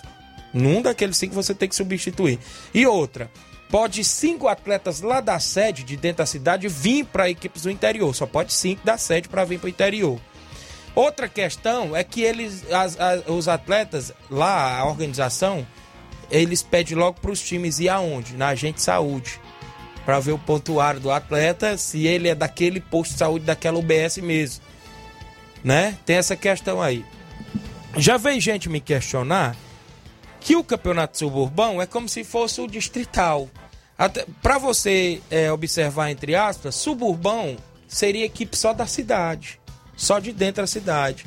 [0.53, 2.39] Num daqueles cinco você tem que substituir.
[2.73, 3.31] E outra,
[3.69, 8.15] pode cinco atletas lá da sede, de dentro da cidade, vir para equipes do interior.
[8.15, 10.21] Só pode cinco da sede para vir para o interior.
[10.95, 15.67] Outra questão é que eles, as, as, os atletas lá, a organização,
[16.31, 18.37] eles pedem logo para os times ir aonde?
[18.37, 19.41] Na agente saúde.
[20.05, 24.19] Para ver o pontuário do atleta, se ele é daquele posto de saúde daquela UBS
[24.19, 24.63] mesmo.
[25.63, 25.97] Né?
[26.05, 27.05] Tem essa questão aí.
[27.97, 29.57] Já veio gente me questionar
[30.41, 33.49] que o campeonato suburbão é como se fosse o distrital.
[34.43, 37.57] Para você é, observar, entre aspas, suburbão
[37.89, 39.61] seria equipe só da cidade,
[39.97, 41.25] só de dentro da cidade.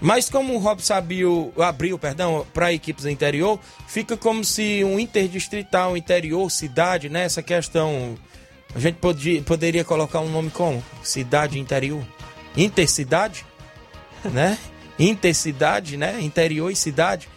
[0.00, 4.98] Mas como o Rob Sabio abriu, perdão, para equipes do interior, fica como se um
[4.98, 7.24] interdistrital, interior, cidade, né?
[7.24, 8.16] Essa questão.
[8.74, 10.84] A gente podia, poderia colocar um nome como?
[11.02, 12.04] Cidade interior?
[12.56, 13.46] Intercidade?
[14.24, 14.58] né?
[14.98, 16.20] Intercidade, né?
[16.20, 17.28] Interior e cidade.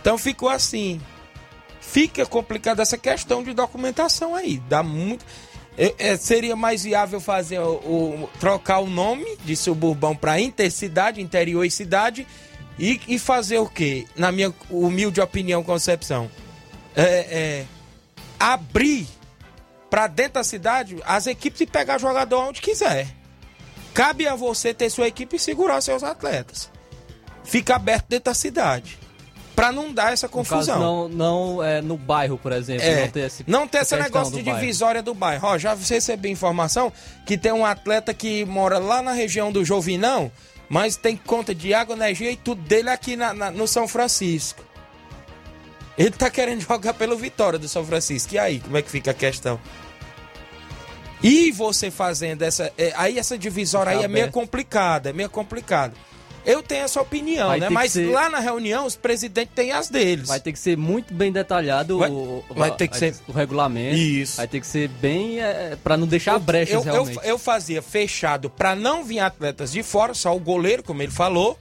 [0.00, 1.00] Então ficou assim.
[1.80, 4.62] Fica complicada essa questão de documentação aí.
[4.68, 5.24] Dá muito.
[5.76, 11.20] É, é, seria mais viável fazer o, o, trocar o nome de suburbão para intercidade,
[11.20, 12.26] interior e cidade
[12.78, 14.06] e, e, fazer o quê?
[14.14, 16.30] Na minha humilde opinião, concepção,
[16.94, 17.66] é, é
[18.38, 19.06] abrir
[19.88, 23.06] para dentro da cidade as equipes e pegar jogador onde quiser.
[23.94, 26.70] Cabe a você ter sua equipe e segurar seus atletas.
[27.44, 29.01] Fica aberto dentro da cidade
[29.62, 30.80] para não dar essa confusão.
[30.80, 34.34] não, não é, no bairro, por exemplo, é, não ter esse Não ter esse negócio
[34.34, 35.46] de divisória do bairro.
[35.46, 36.92] Ó, já recebeu informação
[37.24, 40.32] que tem um atleta que mora lá na região do Jovinão,
[40.68, 44.64] mas tem conta de água, energia e tudo dele aqui na, na, no São Francisco.
[45.96, 48.34] Ele tá querendo jogar pelo Vitória do São Francisco.
[48.34, 49.60] E aí, como é que fica a questão?
[51.22, 52.72] E você fazendo essa.
[52.76, 55.94] É, aí essa divisória aí é meio complicada, é meio complicada.
[56.44, 57.70] Eu tenho essa opinião, vai né?
[57.70, 58.10] Mas ser...
[58.10, 60.26] lá na reunião os presidentes têm as deles.
[60.26, 63.14] Vai ter que ser muito bem detalhado vai, o, vai ter que ser...
[63.28, 63.96] o regulamento.
[63.96, 64.38] Isso.
[64.38, 67.18] Vai ter que ser bem é, para não deixar eu, brechas eu, realmente.
[67.18, 71.12] Eu, eu fazia fechado para não vir atletas de fora, só o goleiro, como ele
[71.12, 71.56] falou,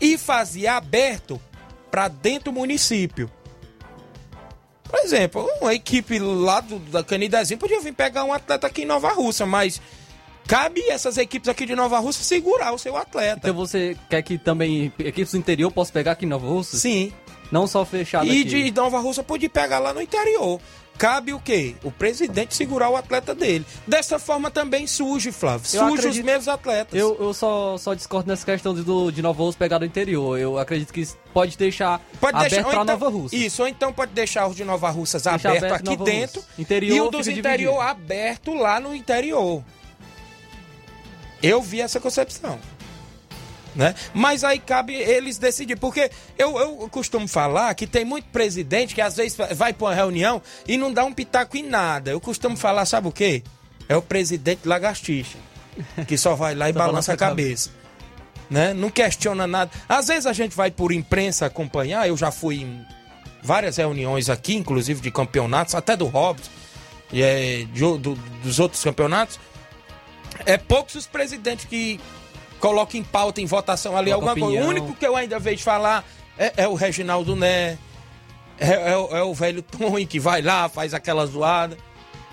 [0.00, 1.40] e fazia aberto
[1.90, 3.28] para dentro do município.
[4.84, 8.86] Por exemplo, uma equipe lá do, da Canidezinho podia vir pegar um atleta aqui em
[8.86, 9.80] Nova Russa, mas
[10.46, 13.40] Cabe essas equipes aqui de Nova Rússia segurar o seu atleta.
[13.48, 16.78] Então você quer que também equipes do interior possam pegar aqui em Nova Rússia?
[16.78, 17.12] Sim.
[17.50, 18.40] Não só fechado e aqui.
[18.40, 20.60] E de Nova Rússia pode pegar lá no interior.
[21.00, 21.74] Cabe o quê?
[21.82, 23.64] O presidente segurar o atleta dele.
[23.86, 25.64] Dessa forma também surge, Flávio.
[25.72, 26.20] Eu surge acredito...
[26.20, 27.00] os mesmos atletas.
[27.00, 30.38] Eu, eu só, só discordo nessa questão do, de Nova Rússia pegar do interior.
[30.38, 33.34] Eu acredito que pode deixar pode aberto deixar, então, Nova Rússia.
[33.34, 36.44] Isso, ou então pode deixar os de Nova Rússia aberto, aberto aqui dentro.
[36.58, 37.80] Interior e o dos interior dividido.
[37.80, 39.64] aberto lá no interior.
[41.42, 42.58] Eu vi essa concepção.
[43.74, 43.94] Né?
[44.12, 49.00] Mas aí cabe eles decidir, porque eu, eu costumo falar que tem muito presidente que
[49.00, 52.10] às vezes vai para uma reunião e não dá um pitaco em nada.
[52.10, 53.42] Eu costumo falar, sabe o quê?
[53.88, 55.38] É o presidente lagartixa,
[56.06, 57.70] que só vai lá e balança a cabeça.
[58.50, 58.74] Né?
[58.74, 59.70] Não questiona nada.
[59.88, 62.84] Às vezes a gente vai por imprensa acompanhar, eu já fui em
[63.42, 66.50] várias reuniões aqui, inclusive de campeonatos, até do Hobbs,
[67.12, 69.38] e é, de, do, dos outros campeonatos.
[70.46, 72.00] É poucos os presidentes que
[72.58, 74.50] colocam em pauta, em votação ali alguma opinião.
[74.50, 74.66] coisa.
[74.66, 76.04] O único que eu ainda vejo falar
[76.38, 77.78] é, é o Reginaldo Né,
[78.58, 81.76] é, é, é, o velho Tony que vai lá, faz aquela zoada.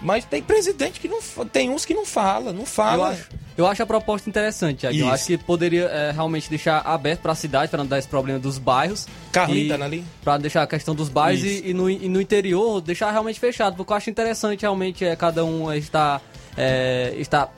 [0.02, 1.20] Mas tem presidente que não.
[1.52, 2.98] Tem uns que não fala, não fala.
[2.98, 7.22] Eu acho, eu acho a proposta interessante, Eu acho que poderia é, realmente deixar aberto
[7.22, 9.08] para a cidade, para não dar esse problema dos bairros.
[9.32, 10.06] Carlita tá ali.
[10.24, 13.76] Para deixar a questão dos bairros e, e, no, e, no, interior deixar realmente fechado.
[13.76, 16.22] Porque eu acho interessante realmente é, cada um está.
[16.56, 17.50] É, está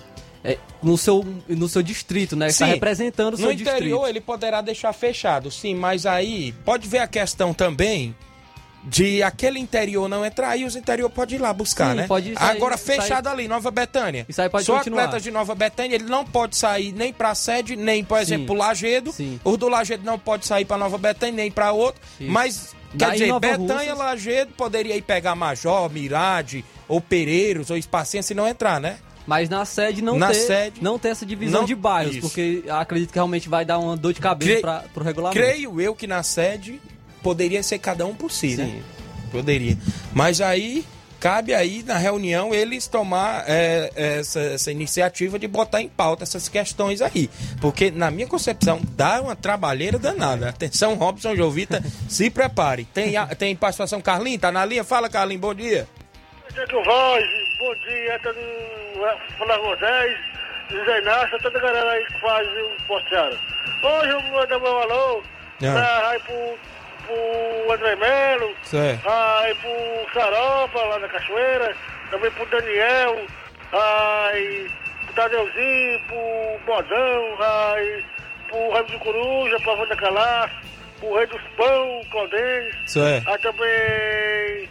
[0.43, 2.47] é, no, seu, no seu distrito, né?
[2.47, 3.71] Está representando o seu distrito.
[3.71, 8.15] No interior ele poderá deixar fechado, sim, mas aí pode ver a questão também
[8.83, 12.07] de aquele interior não entrar e os interior pode ir lá buscar, sim, né?
[12.07, 14.25] Pode sair, Agora fechado sair, ali, Nova Betânia.
[14.29, 15.03] Isso aí pode Só continuar.
[15.03, 18.59] atletas de Nova Betânia, ele não pode sair nem para sede, nem, por exemplo, sim,
[18.59, 19.11] Lagedo.
[19.11, 19.39] Sim.
[19.43, 22.01] Os do Lagedo não pode sair para Nova Betânia, nem para outro.
[22.19, 23.97] Mas Quer dizer, Nova Betânia, Russas...
[23.97, 28.97] Lagedo poderia ir pegar Major, Mirade, ou Pereiros, ou Espacinha se não entrar, né?
[29.29, 32.21] Mas na sede não na ter, sede, não ter essa divisão não, de bairros, isso.
[32.27, 35.39] porque acredito que realmente vai dar uma dor de cabeça para o regulamento.
[35.39, 36.81] Creio eu que na sede
[37.21, 38.65] poderia ser cada um por si, né?
[38.65, 38.71] Sim.
[38.71, 38.83] né?
[39.31, 39.77] Poderia.
[40.13, 40.83] Mas aí
[41.19, 46.49] cabe aí na reunião eles tomar é, essa, essa, iniciativa de botar em pauta essas
[46.49, 47.29] questões aí.
[47.61, 50.49] Porque, na minha concepção, dá uma trabalheira danada.
[50.49, 52.85] Atenção, Robson Jovita, se prepare.
[52.85, 54.41] Tem, tem participação, Carlinhos?
[54.41, 54.83] Tá na linha?
[54.83, 55.87] Fala, Carlinhos, bom dia.
[56.49, 57.48] Bom dia.
[57.59, 58.37] Bom dia, todo
[59.37, 60.17] Flávio Moisés,
[60.71, 63.37] José Inácio, toda a galera aí que faz o Porteara.
[63.83, 65.73] Hoje eu vou dar meu alô ah.
[65.73, 66.57] pra, aí pro
[67.05, 68.55] pro André Melo,
[69.05, 71.75] aí pro Saropa lá na Cachoeira,
[72.09, 73.25] também pro Daniel,
[73.73, 74.71] aí
[75.05, 78.05] pro Tadeuzinho, pro Bodão, aí
[78.47, 80.55] pro Ramo de Coruja, pro Wanda Calaço,
[81.01, 82.75] pro Rei dos Pão, Caldênis,
[83.27, 84.69] aí também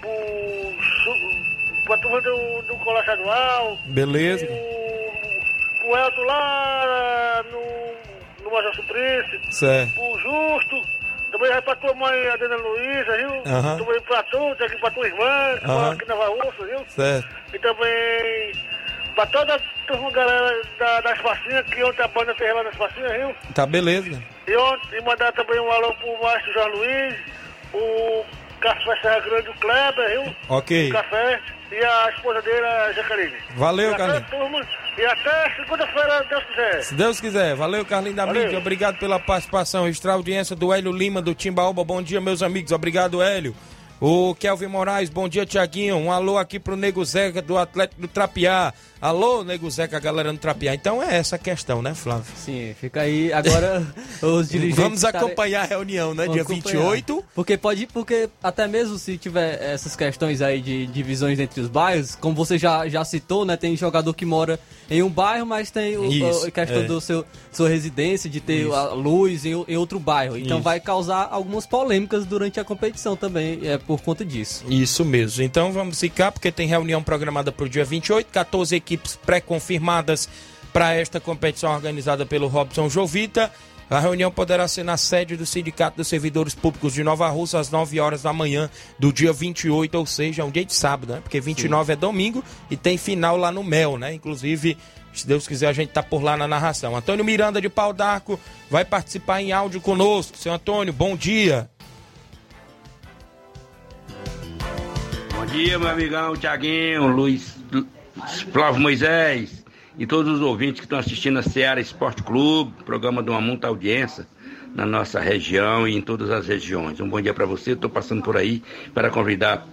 [0.00, 1.43] pro,
[1.84, 9.52] pra turma do, do Colar Estadual, beleza, pro, pro Elton lá no, no Major Suplício,
[9.52, 9.94] certo.
[9.94, 10.82] pro Justo,
[11.30, 13.30] também vai pra tua mãe, a dona Luísa, viu?
[13.30, 13.76] Uhum.
[13.78, 15.90] Também pra tu, aqui pra tua irmã, que uhum.
[15.90, 16.84] aqui na Vaúça, viu?
[16.88, 17.28] Certo.
[17.52, 18.52] E também
[19.14, 22.76] pra toda a turma, galera da, das facinhas, que ontem a banda fez lá nas
[22.76, 23.34] facinhas, viu?
[23.54, 24.22] Tá beleza.
[24.46, 27.16] E ontem, mandar também um alô pro Márcio João Luiz,
[27.72, 28.24] o
[28.60, 30.36] Café Serra Grande, o Kleber, viu?
[30.48, 30.88] Ok.
[30.88, 31.40] O café
[31.70, 33.36] e a esposa dele, a Jacarine.
[33.56, 34.66] Valeu, Carlinhos.
[34.96, 36.82] E até segunda-feira, se Deus quiser.
[36.82, 37.54] Se Deus quiser.
[37.56, 38.44] Valeu, Carlinhos da Valeu.
[38.44, 38.58] Mídia.
[38.58, 39.88] Obrigado pela participação.
[39.88, 41.82] Extra audiência do Hélio Lima, do Timbaúba.
[41.84, 42.70] Bom dia, meus amigos.
[42.70, 43.54] Obrigado, Hélio.
[44.00, 45.96] O Kelvin Moraes, bom dia, Tiaguinho.
[45.96, 48.74] Um alô aqui pro Nego Zeca do Atlético do Trapiá.
[49.00, 50.74] Alô, Nego Zeca, galera do Trapiá.
[50.74, 52.24] Então é essa a questão, né, Flávio?
[52.36, 53.32] Sim, fica aí.
[53.32, 53.86] Agora
[54.20, 54.82] os dirigentes.
[54.82, 56.26] Vamos acompanhar a reunião, né?
[56.26, 56.90] Dia acompanhar.
[56.90, 57.24] 28.
[57.34, 62.16] Porque pode, porque até mesmo se tiver essas questões aí de divisões entre os bairros,
[62.16, 63.56] como você já, já citou, né?
[63.56, 64.58] Tem jogador que mora
[64.90, 66.84] em um bairro, mas tem o, Isso, a questão é.
[66.84, 68.74] do seu sua residência, de ter Isso.
[68.74, 70.36] a luz em, em, outro bairro.
[70.36, 70.64] Então Isso.
[70.64, 74.64] vai causar algumas polêmicas durante a competição também, é por conta disso.
[74.68, 75.42] Isso mesmo.
[75.42, 80.28] Então vamos ficar, porque tem reunião programada para o dia 28, 14 equipes pré-confirmadas
[80.72, 83.50] para esta competição organizada pelo Robson Jovita.
[83.88, 87.70] A reunião poderá ser na sede do Sindicato dos Servidores Públicos de Nova Rússia às
[87.70, 91.20] 9 horas da manhã do dia 28, ou seja, é um dia de sábado, né?
[91.20, 91.92] Porque 29 Sim.
[91.92, 94.14] é domingo e tem final lá no Mel, né?
[94.14, 94.76] Inclusive,
[95.12, 96.96] se Deus quiser, a gente tá por lá na narração.
[96.96, 100.36] Antônio Miranda de Pau d'Arco vai participar em áudio conosco.
[100.36, 101.70] Seu Antônio, bom dia.
[105.54, 107.56] Dia, meu amigão Tiaguinho, Luiz,
[108.52, 109.64] Flávio Moisés
[109.96, 113.68] e todos os ouvintes que estão assistindo a Seara Esporte Clube, programa de uma muita
[113.68, 114.26] audiência
[114.74, 116.98] na nossa região e em todas as regiões.
[116.98, 117.70] Um bom dia para você.
[117.70, 119.64] Estou passando por aí para convidar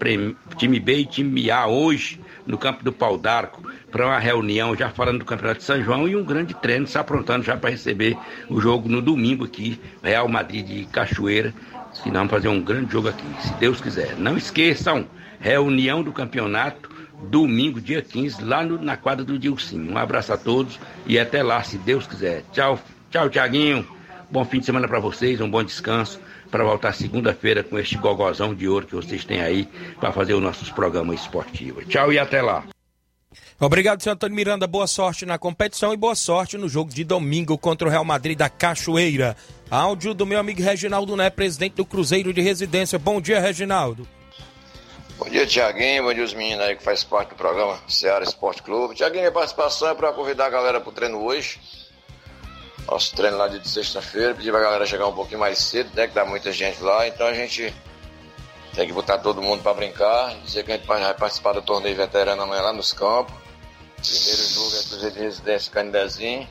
[0.56, 4.92] time B e time A hoje no campo do Pau d'Arco para uma reunião já
[4.92, 8.16] falando do Campeonato de São João e um grande treino se aprontando já para receber
[8.48, 11.52] o jogo no domingo aqui, Real Madrid de Cachoeira.
[12.04, 14.16] Que nós vamos fazer um grande jogo aqui, se Deus quiser.
[14.16, 15.06] Não esqueçam,
[15.42, 16.90] reunião do campeonato
[17.30, 19.92] domingo, dia 15, lá no, na quadra do Dilcinho.
[19.92, 22.44] Um abraço a todos e até lá, se Deus quiser.
[22.52, 22.80] Tchau,
[23.10, 23.86] tchau, Tiaguinho.
[24.30, 26.20] Bom fim de semana para vocês, um bom descanso
[26.50, 29.68] para voltar segunda-feira com este gogozão de ouro que vocês têm aí
[30.00, 31.86] para fazer os nossos programas esportivos.
[31.88, 32.64] Tchau e até lá.
[33.60, 34.68] Obrigado, senhor Antônio Miranda.
[34.68, 38.38] Boa sorte na competição e boa sorte no jogo de domingo contra o Real Madrid
[38.38, 39.38] da Cachoeira.
[39.70, 43.00] Áudio do meu amigo Reginaldo Né, presidente do Cruzeiro de Residência.
[43.00, 44.08] Bom dia, Reginaldo.
[45.24, 46.06] Bom dia, Tiaguinho.
[46.06, 48.96] Bom dia, os meninos aí que faz parte do programa Ceará Esporte Clube.
[48.96, 51.62] Tiaguinho, minha participação é para convidar a galera para o treino hoje.
[52.88, 54.34] Nosso treino lá de sexta-feira.
[54.34, 56.08] Pedir a galera chegar um pouquinho mais cedo, né?
[56.08, 57.08] Que dá muita gente lá.
[57.08, 57.72] Então a gente
[58.74, 60.34] tem que botar todo mundo para brincar.
[60.44, 63.36] Dizer que a gente vai participar do torneio veterano amanhã lá nos campos.
[63.98, 66.50] Primeiro jogo é Cruzeiro de Residência Canidezinho.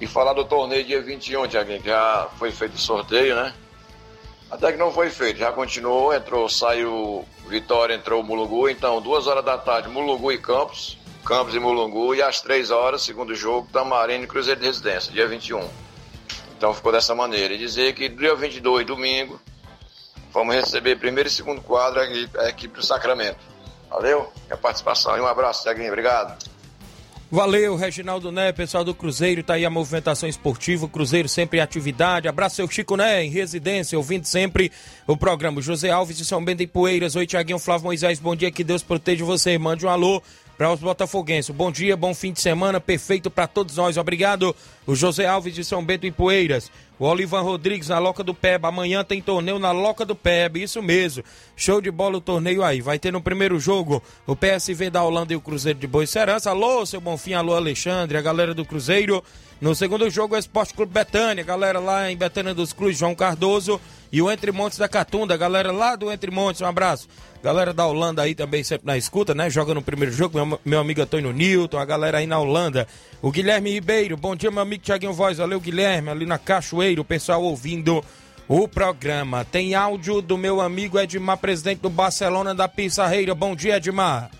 [0.00, 3.54] E falar do torneio dia 21, Tiaguinho, que já foi feito o sorteio, né?
[4.50, 9.44] Até que não foi feito, já continuou, entrou, saiu Vitória, entrou Mulungu, então duas horas
[9.44, 14.24] da tarde, Mulungu e Campos, Campos e Mulungu, e às três horas, segundo jogo, Tamarino
[14.24, 15.68] e Cruzeiro de Residência, dia 21.
[16.56, 17.54] Então ficou dessa maneira.
[17.54, 19.38] E dizer que dia 22, domingo,
[20.32, 23.38] vamos receber primeiro e segundo quadro a equipe do Sacramento.
[23.90, 24.32] Valeu?
[24.50, 25.88] A participação e um abraço, Tiaguinho.
[25.88, 26.36] Obrigado.
[27.30, 32.26] Valeu, Reginaldo Né, pessoal do Cruzeiro, tá aí a movimentação esportiva, Cruzeiro sempre em atividade.
[32.26, 34.72] Abraço seu Chico Né, em residência, ouvindo sempre
[35.06, 35.60] o programa.
[35.60, 37.16] José Alves de São Bento em Poeiras.
[37.16, 39.58] Oi, Tiaguinho Flávio Moisés, bom dia, que Deus proteja você.
[39.58, 40.22] Mande um alô
[40.58, 41.54] para os botafoguenses.
[41.54, 43.96] Bom dia, bom fim de semana, perfeito para todos nós.
[43.96, 44.54] Obrigado,
[44.84, 46.68] o José Alves de São Bento em Poeiras.
[46.98, 48.66] O Olivan Rodrigues na Loca do Peba.
[48.66, 50.58] Amanhã tem torneio na Loca do Peba.
[50.58, 51.22] Isso mesmo.
[51.54, 52.80] Show de bola o torneio aí.
[52.80, 56.50] Vai ter no primeiro jogo o PSV da Holanda e o Cruzeiro de Boicerança.
[56.50, 57.34] Alô, seu Bonfim.
[57.34, 58.18] Alô, Alexandre.
[58.18, 59.22] A galera do Cruzeiro.
[59.60, 61.44] No segundo jogo, o Esporte Clube Betânia.
[61.44, 63.80] Galera lá em Betânia dos Cruz, João Cardoso.
[64.10, 65.36] E o Entre Montes da Catunda.
[65.36, 66.60] Galera lá do Entre Montes.
[66.60, 67.08] Um abraço.
[67.42, 69.48] Galera da Holanda aí também sempre na escuta, né?
[69.48, 72.86] Joga no primeiro jogo, meu, meu amigo Antônio Newton, a galera aí na Holanda.
[73.22, 75.38] O Guilherme Ribeiro, bom dia, meu amigo Tiaguinho Voz.
[75.38, 78.02] Valeu, Guilherme, ali na Cachoeira, o pessoal ouvindo
[78.48, 79.44] o programa.
[79.44, 83.34] Tem áudio do meu amigo Edmar, presidente do Barcelona da Pissarreira.
[83.34, 84.30] Bom dia, Edmar.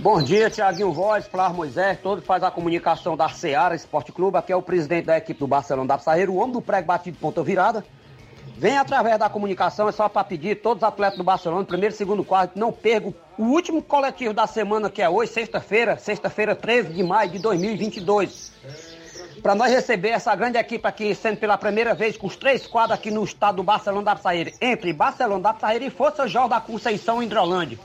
[0.00, 4.38] Bom dia, Tiaguinho Voz, Flávio Moisés, todo faz a comunicação da Seara Esporte Clube.
[4.38, 7.18] Aqui é o presidente da equipe do Barcelona da Pissarreira, o homem do prego batido
[7.20, 7.84] ponta virada.
[8.58, 12.24] Vem através da comunicação, é só para pedir todos os atletas do Barcelona, primeiro segundo
[12.24, 17.02] quarto, não percam o último coletivo da semana, que é hoje, sexta-feira, sexta-feira 13 de
[17.02, 18.52] maio de 2022.
[19.42, 22.98] Para nós receber essa grande equipe aqui, sendo pela primeira vez com os três quadros
[22.98, 26.60] aqui no estado do Barcelona da Psaíra, entre Barcelona da Psaíra e Força Jorge da
[26.60, 27.78] Conceição Hidrolândia.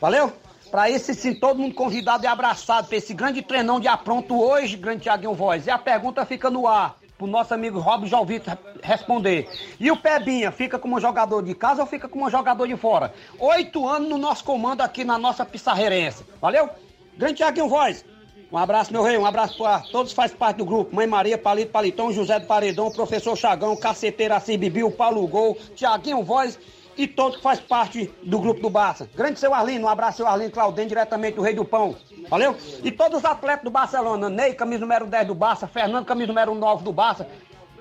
[0.00, 0.32] Valeu?
[0.70, 4.76] Para esse sim, todo mundo convidado e abraçado para esse grande treinão de apronto hoje,
[4.76, 5.66] grande Tiaguinho Voz.
[5.66, 9.48] E a pergunta fica no ar pro nosso amigo Rob João Vitor responder.
[9.78, 13.12] E o Pebinha, fica como jogador de casa ou fica como jogador de fora?
[13.38, 16.24] Oito anos no nosso comando aqui na nossa Pissarreirense.
[16.40, 16.68] Valeu?
[17.16, 18.04] Grande Tiaguinho Voz.
[18.50, 20.94] Um abraço, meu rei, um abraço para todos faz parte do grupo.
[20.94, 26.22] Mãe Maria, Palito Palitão, José do Paredão, Professor Chagão, Caceteira Assi Bibi, Paulo Gol, Tiaguinho
[26.22, 26.58] Voz
[26.96, 29.08] e todos que faz parte do grupo do Barça.
[29.14, 31.96] Grande seu Arlindo, um abraço, seu Arlindo Claudem, diretamente do Rei do Pão.
[32.28, 32.56] Valeu?
[32.82, 36.54] E todos os atletas do Barcelona, Ney, camisa número 10 do Barça, Fernando, camisa número
[36.54, 37.28] 9 do Barça,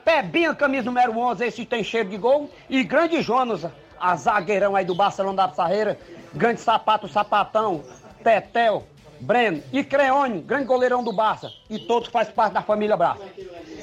[0.04, 3.66] Pebinha, camisa número 11, esse tem cheiro de gol, e grande Jonas,
[4.00, 5.98] a zagueirão aí do Barcelona da Pissarreira,
[6.34, 7.82] grande sapato, sapatão,
[8.22, 8.84] Tetel,
[9.22, 13.24] Breno e Creone, grande goleirão do Barça, e todos faz parte da família Barça.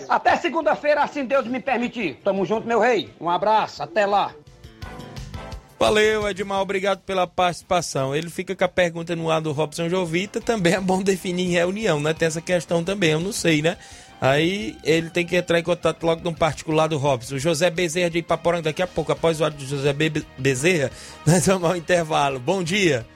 [0.08, 2.20] Até segunda-feira, assim Deus me permitir.
[2.24, 3.14] Tamo junto, meu rei.
[3.20, 4.34] Um abraço, até lá.
[5.80, 8.14] Valeu, Edmar, obrigado pela participação.
[8.14, 11.52] Ele fica com a pergunta no ar do Robson Jovita, também é bom definir em
[11.52, 12.12] reunião, né?
[12.12, 13.78] Tem essa questão também, eu não sei, né?
[14.20, 17.36] Aí ele tem que entrar em contato logo no particular do Robson.
[17.36, 20.90] O José Bezerra de Ipaporanga, daqui a pouco, após o áudio do José Be Bezerra,
[21.24, 22.38] nós vamos ao intervalo.
[22.38, 23.06] Bom dia.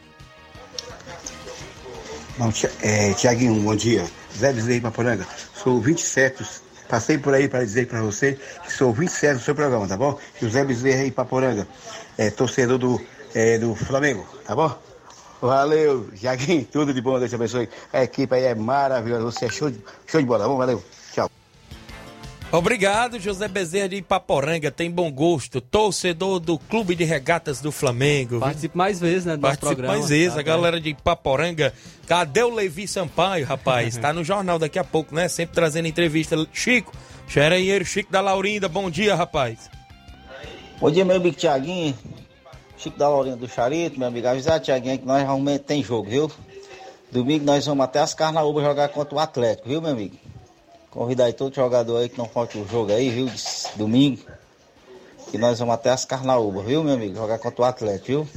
[2.38, 2.50] Bom,
[2.80, 4.06] é, Tiaguinho, bom dia.
[4.34, 5.26] Zé Bezerra de Ipaporanga.
[5.54, 9.88] Sou 27 Passei por aí para dizer para você que sou 27 do seu programa,
[9.88, 10.18] tá bom?
[10.40, 11.66] José Bezerra de Ipaporanga
[12.18, 13.00] é, torcedor do,
[13.34, 14.76] é, do Flamengo, tá bom?
[15.40, 17.68] Valeu, Jaguinho, tudo de bom, Deus te abençoe.
[17.92, 20.56] A equipe aí é maravilhosa, você é show de, show de bola, tá bom?
[20.56, 21.30] Valeu, tchau.
[22.50, 28.38] Obrigado, José Bezerra de Ipaporanga, tem bom gosto, torcedor do Clube de Regatas do Flamengo.
[28.38, 29.94] Participe mais vezes, né, do Participe programa.
[29.94, 31.74] mais vezes, tá a galera de Ipaporanga.
[32.06, 33.96] Cadê o Levi Sampaio, rapaz?
[33.98, 35.28] tá no jornal daqui a pouco, né?
[35.28, 36.36] Sempre trazendo entrevista.
[36.52, 36.92] Chico,
[37.26, 39.68] xerenheiro Chico da Laurinda, bom dia, rapaz.
[40.85, 41.97] Bom dia, meu amigo Tiaguinho.
[42.76, 44.28] Chico da Laurinha do Charito, meu amigo.
[44.28, 46.30] Avisar, Tiaguinho, que nós realmente tem jogo, viu?
[47.11, 50.14] Domingo nós vamos até as Carnaúbas jogar contra o Atlético, viu, meu amigo?
[50.91, 53.30] Convidar aí todo jogador aí que não falta o jogo aí, viu?
[53.76, 54.20] Domingo.
[55.30, 57.14] Que nós vamos até as Carnaúbas, viu, meu amigo?
[57.14, 58.28] Jogar contra o Atlético, viu?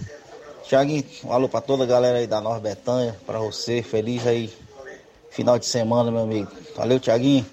[0.63, 3.83] Tiaguinho, um alô pra toda a galera aí da Nova Betanha, pra você.
[3.83, 4.49] Feliz aí
[5.31, 6.49] final de semana, meu amigo.
[6.77, 7.45] Valeu, Tiaguinho.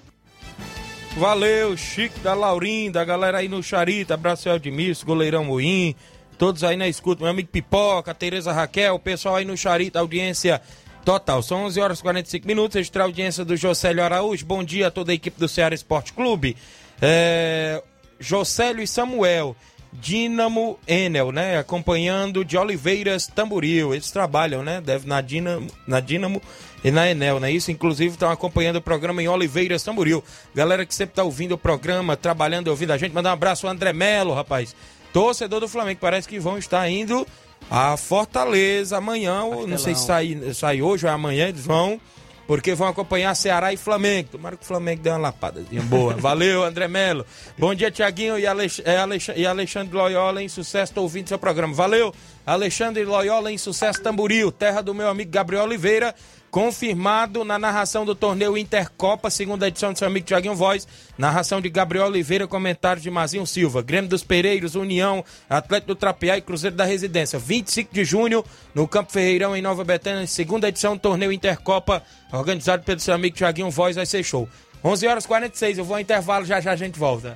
[1.17, 5.95] Valeu, Chico da Laurinda, a galera aí no Charita, abraço Edmilson, goleirão Moim,
[6.37, 10.61] todos aí na escuta, meu amigo Pipoca, Tereza Raquel, o pessoal aí no Charita, audiência
[11.05, 11.41] total.
[11.41, 14.45] São 11 horas e 45 minutos, extra audiência do Josélio Araújo.
[14.45, 16.57] Bom dia a toda a equipe do Ceará Esporte Clube.
[17.01, 17.81] É,
[18.19, 19.55] Josélio e Samuel.
[19.93, 21.57] Dínamo Enel, né?
[21.57, 23.93] Acompanhando de Oliveiras Tamboril.
[23.93, 24.81] Eles trabalham, né?
[24.81, 26.41] Deve na Dínamo, na Dínamo
[26.85, 27.51] e na Enel, né?
[27.51, 30.23] Isso, inclusive, estão acompanhando o programa em Oliveiras Tamboril.
[30.53, 33.11] Galera que sempre está ouvindo o programa, trabalhando ouvindo a gente.
[33.11, 34.75] Mandar um abraço ao André Melo, rapaz.
[35.11, 35.99] Torcedor do Flamengo.
[35.99, 37.25] Parece que vão estar indo
[37.71, 39.41] a Fortaleza amanhã.
[39.67, 41.47] Não sei se sai, sai hoje ou é amanhã.
[41.47, 41.99] Eles vão
[42.45, 44.29] porque vão acompanhar Ceará e Flamengo.
[44.33, 46.13] Tomara que o Flamengo dê uma lapada boa.
[46.21, 47.25] Valeu, André Melo.
[47.57, 50.91] Bom dia, Tiaguinho e, Alex, é, e Alexandre Loyola em sucesso.
[50.91, 51.73] Estou ouvindo seu programa.
[51.73, 52.13] Valeu,
[52.45, 56.13] Alexandre Loyola em sucesso Tamburil, terra do meu amigo Gabriel Oliveira.
[56.55, 60.87] Confirmado na narração do torneio Intercopa, segunda edição do seu amigo Tiaguinho Voz.
[61.17, 63.81] Narração de Gabriel Oliveira, comentário de Mazinho Silva.
[63.81, 67.37] Grêmio dos Pereiros, União, Atlético do Trapear e Cruzeiro da Residência.
[67.37, 68.41] 25 de junho,
[68.73, 72.01] no Campo Ferreirão, em Nova Betânia, segunda edição do torneio Intercopa,
[72.31, 73.97] organizado pelo seu amigo Tiaguinho Voz.
[73.97, 74.47] Vai ser show.
[74.81, 77.35] 11 horas e 46, eu vou ao intervalo, já já a gente volta.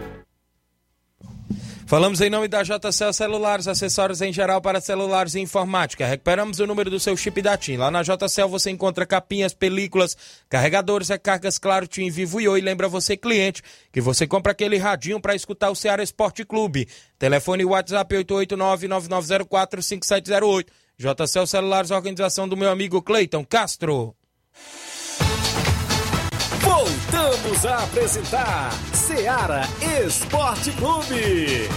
[1.91, 6.05] Falamos em nome da JCL Celulares, acessórios em geral para celulares e informática.
[6.05, 7.75] Recuperamos o número do seu chip da TIM.
[7.75, 10.15] Lá na JCL você encontra capinhas, películas,
[10.47, 12.61] carregadores, recargas, claro, TIM Vivo e Oi.
[12.61, 13.61] Lembra você, cliente,
[13.91, 16.87] que você compra aquele radinho para escutar o Ceará Esporte Clube.
[17.19, 20.67] Telefone WhatsApp 889-9904-5708.
[20.97, 24.15] JCL Celulares, organização do meu amigo Cleiton Castro.
[26.81, 29.61] Voltamos a apresentar Seara
[30.03, 31.69] Esporte Clube.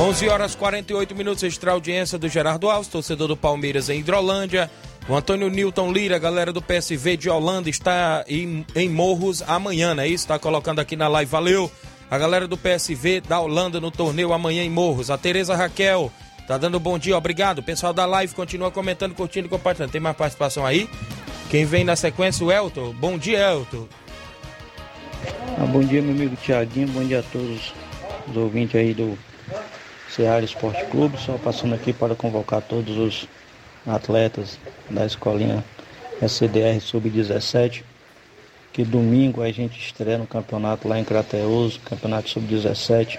[0.00, 4.68] 11 horas 48 minutos, extra audiência do Gerardo Alves, torcedor do Palmeiras em Hidrolândia.
[5.08, 10.08] O Antônio Newton Lira, galera do PSV de Holanda, está em, em Morros amanhã, é
[10.08, 10.24] isso?
[10.24, 11.70] Está colocando aqui na live, valeu.
[12.08, 15.10] A galera do PSV da Holanda no torneio amanhã em Morros.
[15.10, 16.12] A Tereza Raquel
[16.46, 17.58] tá dando bom dia, obrigado.
[17.58, 19.90] O pessoal da live continua comentando, curtindo e compartilhando.
[19.90, 20.88] Tem mais participação aí?
[21.50, 22.92] Quem vem na sequência, o Elton.
[22.92, 23.88] Bom dia, Elton.
[25.58, 26.88] Ah, bom dia, meu amigo Tiaguinho.
[26.88, 27.72] Bom dia a todos
[28.28, 29.18] os ouvintes aí do
[30.08, 31.18] Ceará Esporte Clube.
[31.18, 33.28] Só passando aqui para convocar todos os
[33.84, 35.64] atletas da escolinha
[36.22, 37.82] SCDR Sub-17
[38.76, 43.18] que domingo a gente estreia no campeonato lá em Crateus, campeonato sub-17.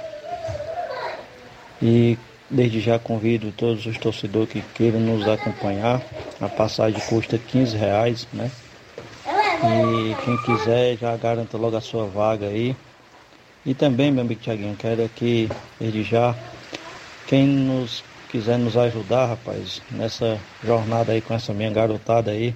[1.81, 2.15] E
[2.47, 5.99] desde já convido todos os torcedores que queiram nos acompanhar.
[6.39, 8.51] A passagem custa 15 reais, né?
[9.25, 12.75] E quem quiser já garanta logo a sua vaga aí.
[13.65, 15.49] E também, meu amigo Tiaguinho, quero aqui,
[15.79, 16.35] desde já,
[17.25, 22.53] quem nos quiser nos ajudar, rapaz, nessa jornada aí com essa minha garotada aí,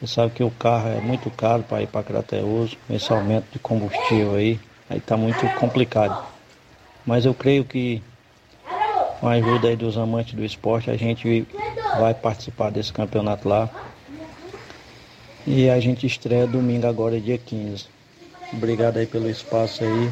[0.00, 3.58] você sabe que o carro é muito caro para ir para Crateus, esse aumento de
[3.58, 6.16] combustível aí, aí está muito complicado.
[7.04, 8.02] Mas eu creio que
[9.20, 11.46] com a ajuda aí dos amantes do esporte, a gente
[11.92, 13.68] vai participar desse campeonato lá.
[15.46, 17.86] E a gente estreia domingo agora, dia 15.
[18.52, 20.10] Obrigado aí pelo espaço aí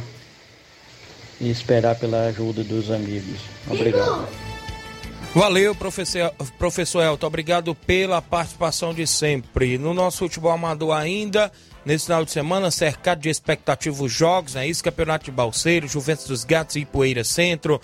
[1.41, 3.41] e esperar pela ajuda dos amigos.
[3.71, 4.46] Obrigado.
[5.37, 7.27] Valeu, professor, professor Elton.
[7.27, 9.77] Obrigado pela participação de sempre.
[9.77, 11.53] No nosso futebol amador ainda,
[11.85, 14.67] nesse final de semana, cercado de expectativos jogos, né?
[14.67, 17.79] Isso, Campeonato de Balseiro, Juventus dos Gatos e Poeira Centro.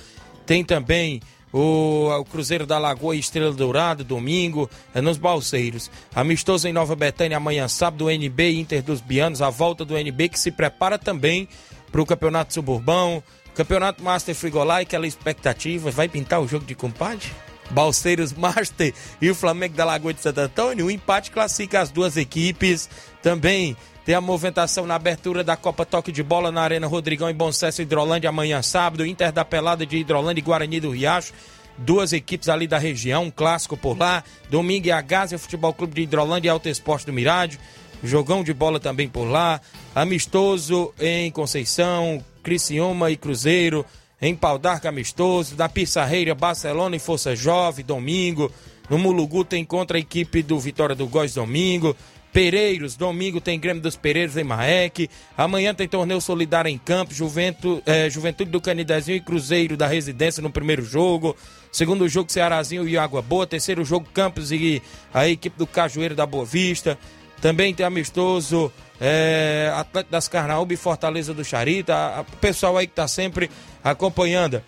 [0.46, 1.20] Tem também
[1.52, 5.90] o, o, Cruzeiro da Lagoa e Estrela Dourada, domingo, é nos Balseiros.
[6.14, 10.40] Amistoso em Nova Betânia, amanhã sábado, NB Inter dos Bianos, a volta do NB que
[10.40, 11.46] se prepara também
[11.90, 13.22] para o Campeonato Suburbão.
[13.54, 17.30] Campeonato Master Frigolai, aquela expectativa, vai pintar o jogo de compadre?
[17.70, 20.86] Balseiros Master e o Flamengo da Lagoa de Santo Antônio.
[20.86, 22.88] O empate classifica as duas equipes.
[23.22, 27.34] Também tem a movimentação na abertura da Copa Toque de Bola na Arena Rodrigão em
[27.34, 29.06] Bom Sucesso, Hidrolândia, amanhã sábado.
[29.06, 31.32] Inter da Pelada de Hidrolândia e Guarani do Riacho.
[31.78, 34.22] Duas equipes ali da região, um clássico por lá.
[34.50, 37.58] Domingo é a Gásia Futebol Clube de Hidrolândia e Alto Esporte do Mirádio.
[38.02, 39.60] Jogão de bola também por lá.
[39.94, 43.84] Amistoso em Conceição, Criciúma e Cruzeiro,
[44.20, 48.50] em Pau d'Arco amistoso, da Pissarreira, Barcelona e Força Jovem, domingo.
[48.90, 51.96] No Mulugu tem contra a equipe do Vitória do Góis, domingo.
[52.32, 55.08] Pereiros, domingo tem Grêmio dos Pereiros em Maek.
[55.36, 60.42] Amanhã tem torneio solidário em Campos, Juventude, é, Juventude do Canidezinho e Cruzeiro da Residência
[60.42, 61.36] no primeiro jogo.
[61.70, 63.46] Segundo jogo, Cearazinho e Água Boa.
[63.46, 64.82] Terceiro jogo, Campos e
[65.12, 66.98] a equipe do Cajueiro da Boa Vista.
[67.42, 72.24] Também tem amistoso é, Atlético das Carnaúbas e Fortaleza do Charita.
[72.32, 73.50] O pessoal aí que tá sempre
[73.82, 74.62] acompanhando.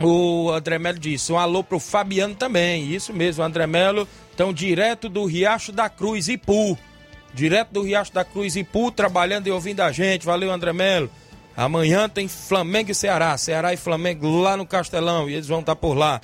[0.00, 2.92] O André Melo disse: um alô pro Fabiano também.
[2.92, 4.08] Isso mesmo, André Melo.
[4.34, 6.76] Então, direto do Riacho da Cruz, Ipu.
[7.32, 10.26] Direto do Riacho da Cruz, Ipu, trabalhando e ouvindo a gente.
[10.26, 11.08] Valeu, André Melo.
[11.56, 13.38] Amanhã tem Flamengo e Ceará.
[13.38, 15.30] Ceará e Flamengo lá no Castelão.
[15.30, 16.20] E eles vão estar tá por lá.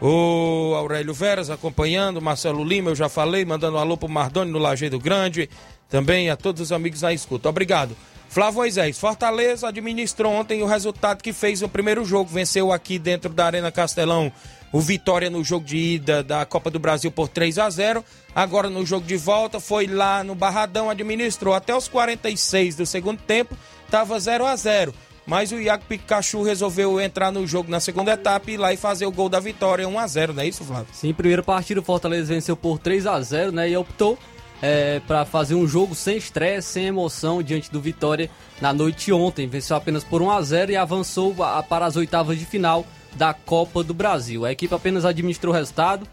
[0.00, 4.58] O Aurélio Veras acompanhando, Marcelo Lima, eu já falei, mandando um alô pro Mardoni no
[4.58, 5.48] Lajeado Grande,
[5.88, 7.48] também a todos os amigos na escuta.
[7.48, 7.96] Obrigado.
[8.28, 12.28] Flávio Moisés, Fortaleza administrou ontem o resultado que fez no primeiro jogo.
[12.30, 14.30] Venceu aqui dentro da Arena Castelão
[14.72, 18.68] o Vitória no jogo de ida da Copa do Brasil por 3 a 0 Agora
[18.68, 23.56] no jogo de volta foi lá no Barradão, administrou até os 46 do segundo tempo,
[23.86, 24.92] estava 0 a 0
[25.26, 28.76] mas o Iago Pikachu resolveu entrar no jogo na segunda etapa e ir lá e
[28.76, 30.86] fazer o gol da vitória 1 a 0 não é isso, Flávio?
[30.92, 33.68] Sim, primeira partida o Fortaleza venceu por 3 a 0 né?
[33.68, 34.16] E optou
[34.62, 39.46] é, para fazer um jogo sem estresse, sem emoção diante do Vitória na noite ontem.
[39.46, 41.34] Venceu apenas por 1 a 0 e avançou
[41.68, 44.44] para as oitavas de final da Copa do Brasil.
[44.44, 46.06] A equipe apenas administrou o resultado.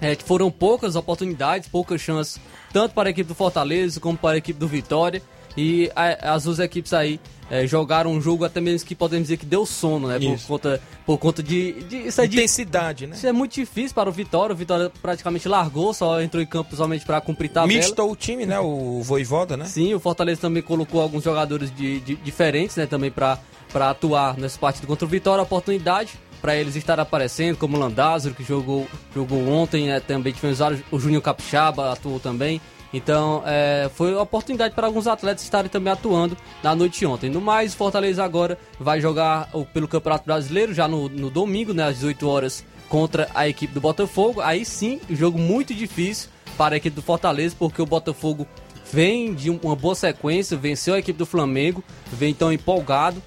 [0.00, 2.40] É, foram poucas oportunidades, poucas chances,
[2.72, 5.22] tanto para a equipe do Fortaleza como para a equipe do Vitória.
[5.56, 9.36] E a, as duas equipes aí é, jogaram um jogo até mesmo que podemos dizer
[9.36, 10.18] que deu sono, né?
[10.18, 13.16] Por conta, por conta de, de isso é intensidade, de, né?
[13.16, 14.54] Isso é muito difícil para o Vitória.
[14.54, 17.78] O Vitória praticamente largou, só entrou em campo somente para cumprir tabela.
[17.78, 18.58] Mistou o time, né?
[18.58, 19.66] O Voivoda, né?
[19.66, 22.86] Sim, o Fortaleza também colocou alguns jogadores de, de diferentes, né?
[22.86, 23.38] Também para
[23.74, 25.42] atuar nessa partida contra o Vitória.
[25.42, 30.00] Oportunidade para eles estar aparecendo, como o Landázaro, que jogou, jogou ontem, né?
[30.00, 32.60] também tivemos vários, o Júnior Capixaba atuou também.
[32.92, 37.30] Então, é, foi uma oportunidade para alguns atletas estarem também atuando na noite ontem.
[37.30, 41.96] No mais, Fortaleza agora vai jogar pelo Campeonato Brasileiro já no, no domingo, né, às
[41.96, 44.40] 18 horas, contra a equipe do Botafogo.
[44.40, 46.28] Aí sim, jogo muito difícil
[46.58, 48.46] para a equipe do Fortaleza, porque o Botafogo
[48.92, 51.82] vem de uma boa sequência, venceu a equipe do Flamengo,
[52.12, 53.22] vem tão empolgado,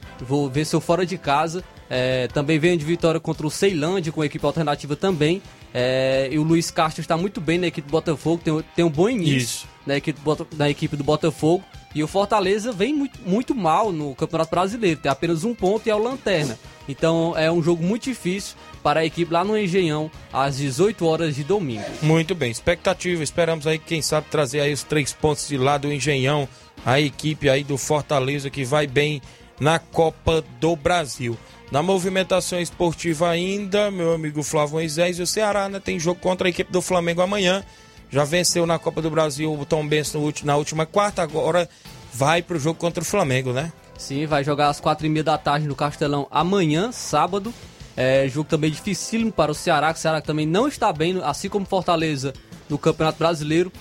[0.51, 4.45] venceu fora de casa, é, também vem de vitória contra o Ceilândia com a equipe
[4.45, 5.41] alternativa também.
[5.77, 8.89] É, e o Luiz Castro está muito bem na equipe do Botafogo, tem, tem um
[8.89, 10.17] bom início na equipe,
[10.55, 11.65] na equipe do Botafogo.
[11.93, 15.89] E o Fortaleza vem muito, muito mal no Campeonato Brasileiro, tem apenas um ponto e
[15.89, 16.57] é o Lanterna.
[16.87, 21.35] Então é um jogo muito difícil para a equipe lá no Engenhão, às 18 horas
[21.35, 21.83] de domingo.
[22.01, 25.91] Muito bem, expectativa, esperamos aí, quem sabe, trazer aí os três pontos de lá do
[25.91, 26.47] Engenhão,
[26.85, 29.21] a equipe aí do Fortaleza que vai bem
[29.59, 31.37] na Copa do Brasil.
[31.71, 36.47] Na movimentação esportiva ainda, meu amigo Flávio Moisés, e o Ceará né, tem jogo contra
[36.47, 37.63] a equipe do Flamengo amanhã.
[38.09, 41.67] Já venceu na Copa do Brasil o Tom Benz na última quarta, agora
[42.13, 43.73] vai pro jogo contra o Flamengo, né?
[43.97, 47.53] Sim, vai jogar às quatro e meia da tarde no Castelão amanhã, sábado.
[47.97, 51.47] É, jogo também dificílimo para o Ceará, que o Ceará também não está bem, assim
[51.49, 52.33] como Fortaleza
[52.69, 53.71] no Campeonato Brasileiro.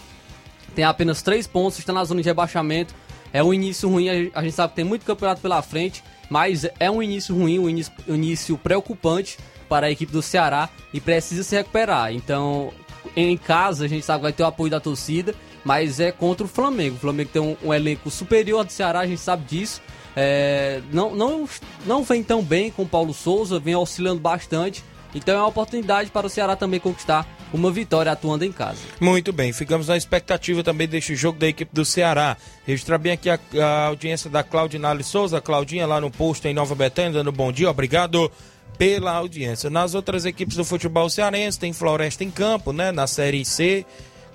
[0.75, 2.95] Tem apenas três pontos, está na zona de rebaixamento.
[3.35, 6.03] É um início ruim, a gente sabe que tem muito campeonato pela frente.
[6.31, 7.69] Mas é um início ruim, um
[8.09, 12.13] início, preocupante para a equipe do Ceará e precisa se recuperar.
[12.13, 12.73] Então,
[13.15, 16.47] em casa, a gente sabe que vai ter o apoio da torcida, mas é contra
[16.47, 16.97] o Flamengo.
[16.97, 19.83] O Flamengo tem um, um elenco superior ao do Ceará, a gente sabe disso.
[20.17, 21.49] É, não, não,
[21.85, 24.83] não vem tão bem com o Paulo Souza, vem oscilando bastante.
[25.15, 28.81] Então é uma oportunidade para o Ceará também conquistar uma vitória atuando em casa.
[29.01, 32.37] Muito bem, ficamos na expectativa também deste jogo da equipe do Ceará.
[32.67, 36.75] Registrar bem aqui a, a audiência da Claudinale Souza, Claudinha lá no posto em Nova
[36.75, 38.31] Betânia, dando bom dia, obrigado
[38.77, 39.71] pela audiência.
[39.71, 43.87] Nas outras equipes do futebol cearense, tem Floresta em Campo, né, na Série C,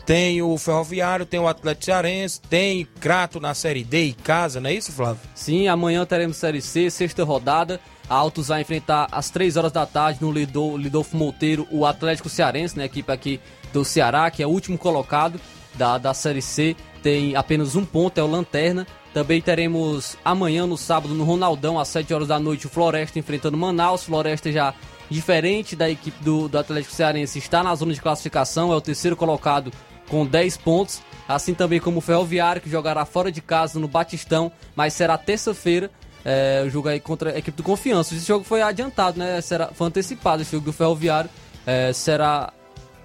[0.05, 4.69] tem o Ferroviário, tem o Atlético Cearense, tem Crato na Série D e Casa, não
[4.69, 5.21] é isso, Flávio?
[5.35, 7.81] Sim, amanhã teremos Série C, sexta rodada.
[8.09, 12.75] A Autos vai enfrentar às 3 horas da tarde no Lidolfo Monteiro o Atlético Cearense,
[12.77, 13.39] né, equipe aqui
[13.71, 15.39] do Ceará, que é o último colocado
[15.75, 18.85] da, da Série C, tem apenas um ponto, é o Lanterna.
[19.13, 23.57] Também teremos amanhã, no sábado, no Ronaldão, às 7 horas da noite, o Floresta enfrentando
[23.57, 24.03] Manaus.
[24.03, 24.73] Floresta já
[25.09, 29.15] diferente da equipe do, do Atlético Cearense, está na zona de classificação, é o terceiro
[29.15, 29.71] colocado
[30.07, 31.01] com 10 pontos.
[31.27, 35.91] Assim também como o Ferroviário, que jogará fora de casa no Batistão, mas será terça-feira
[36.23, 38.13] é, o jogo aí contra a equipe do Confiança.
[38.13, 39.39] Esse jogo foi adiantado, né?
[39.41, 41.29] Será, foi antecipado esse jogo do Ferroviário.
[41.65, 42.53] É, será,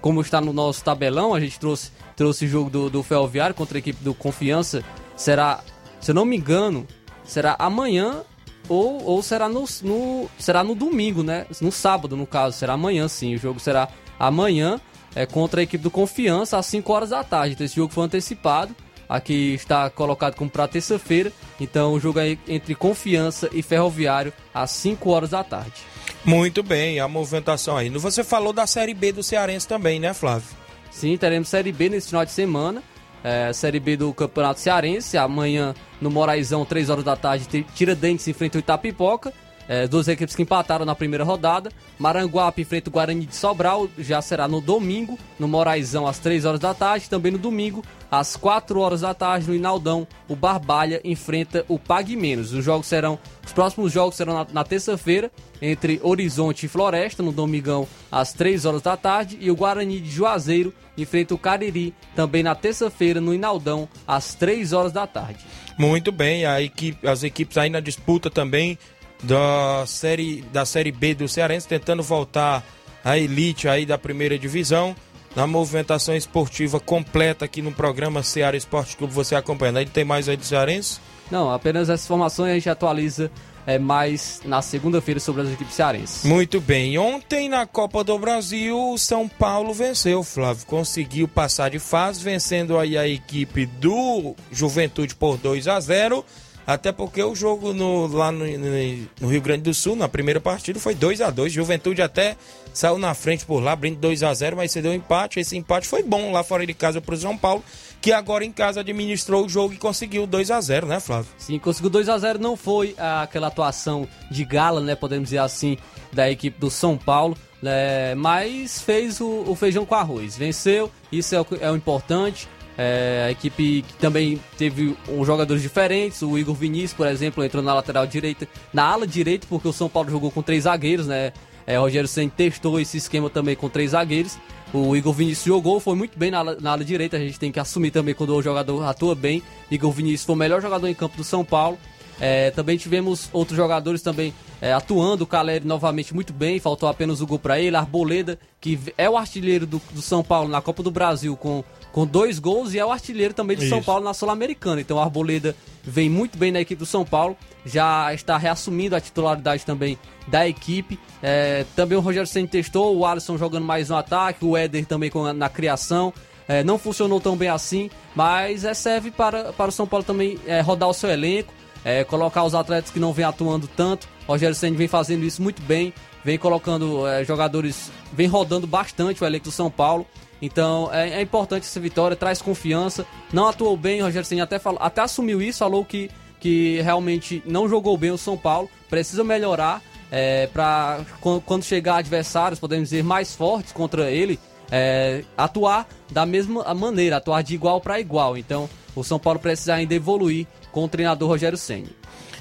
[0.01, 3.77] como está no nosso tabelão, a gente trouxe, trouxe o jogo do, do Ferroviário contra
[3.77, 4.83] a equipe do Confiança.
[5.15, 5.63] Será,
[5.99, 6.87] se eu não me engano,
[7.23, 8.23] será amanhã
[8.67, 11.45] ou, ou será, no, no, será no domingo, né?
[11.61, 12.57] No sábado, no caso.
[12.57, 13.35] Será amanhã, sim.
[13.35, 13.89] O jogo será
[14.19, 14.79] amanhã
[15.15, 17.53] é, contra a equipe do Confiança às 5 horas da tarde.
[17.53, 18.75] Então esse jogo foi antecipado.
[19.07, 21.31] Aqui está colocado como para terça-feira.
[21.59, 25.83] Então o jogo é entre Confiança e Ferroviário às 5 horas da tarde.
[26.23, 27.89] Muito bem, a movimentação aí.
[27.89, 30.49] Você falou da Série B do Cearense também, né, Flávio?
[30.89, 32.81] Sim, teremos Série B nesse final de semana.
[33.23, 35.17] É, série B do Campeonato Cearense.
[35.17, 39.33] Amanhã no Moraizão, 3 horas da tarde, Tiradentes enfrenta o Itapipoca.
[39.67, 41.71] É, duas equipes que empataram na primeira rodada.
[41.97, 46.59] Maranguape enfrenta o Guarani de Sobral, já será no domingo, no Moraizão, às 3 horas
[46.59, 47.09] da tarde.
[47.09, 52.15] Também no domingo, às 4 horas da tarde, no Inaldão, o Barbalha enfrenta o Pague
[52.15, 52.53] Menos.
[52.53, 53.17] Os jogos serão.
[53.45, 58.65] Os próximos jogos serão na, na terça-feira, entre Horizonte e Floresta, no domingão, às 3
[58.65, 59.37] horas da tarde.
[59.39, 64.73] E o Guarani de Juazeiro enfrenta o Cariri, também na terça-feira, no Inaldão, às 3
[64.73, 65.45] horas da tarde.
[65.77, 68.77] Muito bem, a equipe, as equipes aí na disputa também
[69.23, 72.63] da série, da série B do Cearense, tentando voltar
[73.03, 74.95] à elite aí da primeira divisão.
[75.35, 79.77] Na movimentação esportiva completa aqui no programa Ceará Esporte Clube, você acompanhando.
[79.77, 80.99] Aí tem mais aí do Cearense?
[81.29, 83.29] Não, apenas essas informações a gente atualiza
[83.67, 86.23] é, mais na segunda-feira sobre as equipes cearenses.
[86.23, 86.97] Muito bem.
[86.97, 90.65] Ontem na Copa do Brasil, o São Paulo venceu, Flávio.
[90.65, 96.23] Conseguiu passar de fase, vencendo aí a equipe do Juventude por 2 a 0
[96.65, 100.79] até porque o jogo no, lá no, no, Rio Grande do Sul, na primeira partida,
[100.79, 102.35] foi 2 a 2 Juventude até
[102.73, 105.39] saiu na frente por lá, abrindo 2 a 0 mas cedeu um empate.
[105.39, 107.63] Esse empate foi bom lá fora de casa para o São Paulo,
[108.01, 111.27] que agora em casa administrou o jogo e conseguiu 2 a 0 né, Flávio?
[111.37, 115.77] Sim, conseguiu 2 a 0 Não foi aquela atuação de gala, né, podemos dizer assim,
[116.11, 117.37] da equipe do São Paulo.
[117.63, 120.37] É, mas fez o, o, feijão com arroz.
[120.37, 122.47] Venceu, isso é o, é o importante.
[122.77, 126.21] É, a equipe que também teve um jogadores diferentes.
[126.21, 129.87] O Igor Vinícius, por exemplo, entrou na lateral direita, na ala direita, porque o São
[129.87, 131.31] Paulo jogou com três zagueiros, né?
[131.67, 134.37] É, Rogério Senna testou esse esquema também com três zagueiros.
[134.73, 137.17] O Igor Vinícius jogou, foi muito bem na na ala direita.
[137.17, 139.41] A gente tem que assumir também quando o jogador atua bem.
[139.71, 141.77] Igor Vinícius foi o melhor jogador em campo do São Paulo.
[142.19, 145.23] É, também tivemos outros jogadores também é, atuando.
[145.23, 147.75] O Caleri novamente muito bem, faltou apenas o gol para ele.
[147.75, 151.63] Arboleda, que é o artilheiro do, do São Paulo na Copa do Brasil com
[151.95, 153.73] com dois gols e é o artilheiro também de Isso.
[153.73, 154.81] São Paulo na Sul-Americana.
[154.81, 158.99] Então o Arboleda vem muito bem na equipe do São Paulo, já está reassumindo a
[158.99, 160.99] titularidade também da equipe.
[161.23, 165.09] É, também o Rogério Senna testou, o Alisson jogando mais no ataque, o Éder também
[165.09, 166.13] com, na criação.
[166.49, 170.37] É, não funcionou tão bem assim, mas é, serve para, para o São Paulo também
[170.45, 171.53] é, rodar o seu elenco,
[171.85, 174.05] é, colocar os atletas que não vêm atuando tanto.
[174.27, 175.93] O Rogério Senna vem fazendo isso muito bem,
[176.25, 180.05] vem colocando é, jogadores, vem rodando bastante o elenco do São Paulo.
[180.41, 183.05] Então é, é, importante essa vitória, traz confiança.
[183.31, 186.09] Não atuou bem, o Rogério Senna até, falou, até assumiu isso, falou que,
[186.39, 189.81] que realmente não jogou bem o São Paulo, precisa melhorar
[190.11, 191.01] é, para
[191.45, 194.39] quando chegar adversários, podemos dizer, mais fortes contra ele,
[194.71, 198.37] é, atuar da mesma maneira, atuar de igual para igual.
[198.37, 201.89] Então o São Paulo precisa ainda evoluir com o treinador Rogério Senna.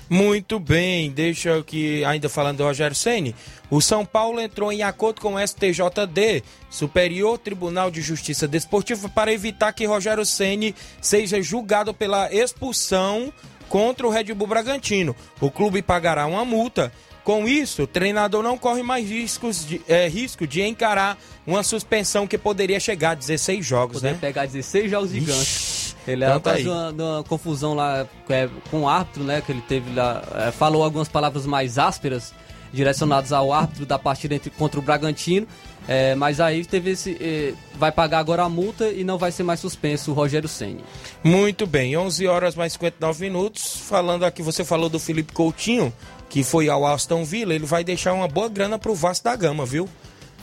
[0.09, 3.35] Muito bem, deixa eu que ainda falando do Rogério Ceni,
[3.71, 9.33] o São Paulo entrou em acordo com o STJD, Superior Tribunal de Justiça Desportiva, para
[9.33, 13.33] evitar que Rogério Ceni seja julgado pela expulsão
[13.69, 15.17] contra o Red Bull Bragantino.
[15.41, 16.93] O clube pagará uma multa.
[17.25, 22.27] Com isso, o treinador não corre mais riscos de, é, risco de encarar uma suspensão
[22.27, 24.19] que poderia chegar a 16 jogos, Poder né?
[24.21, 25.84] pegar 16 jogos de gancho.
[26.07, 29.41] Ele então, tá uma, uma, confusão lá é, com o árbitro, né?
[29.41, 30.23] Que ele teve lá.
[30.35, 32.33] É, falou algumas palavras mais ásperas
[32.73, 35.47] direcionadas ao árbitro da partida entre, contra o Bragantino.
[35.87, 37.17] É, mas aí teve esse.
[37.21, 40.85] É, vai pagar agora a multa e não vai ser mais suspenso o Rogério Senni.
[41.23, 43.77] Muito bem, 11 horas mais 59 minutos.
[43.87, 45.93] Falando aqui, você falou do Felipe Coutinho,
[46.29, 47.55] que foi ao Aston Villa.
[47.55, 49.89] Ele vai deixar uma boa grana pro Vasco da Gama, viu?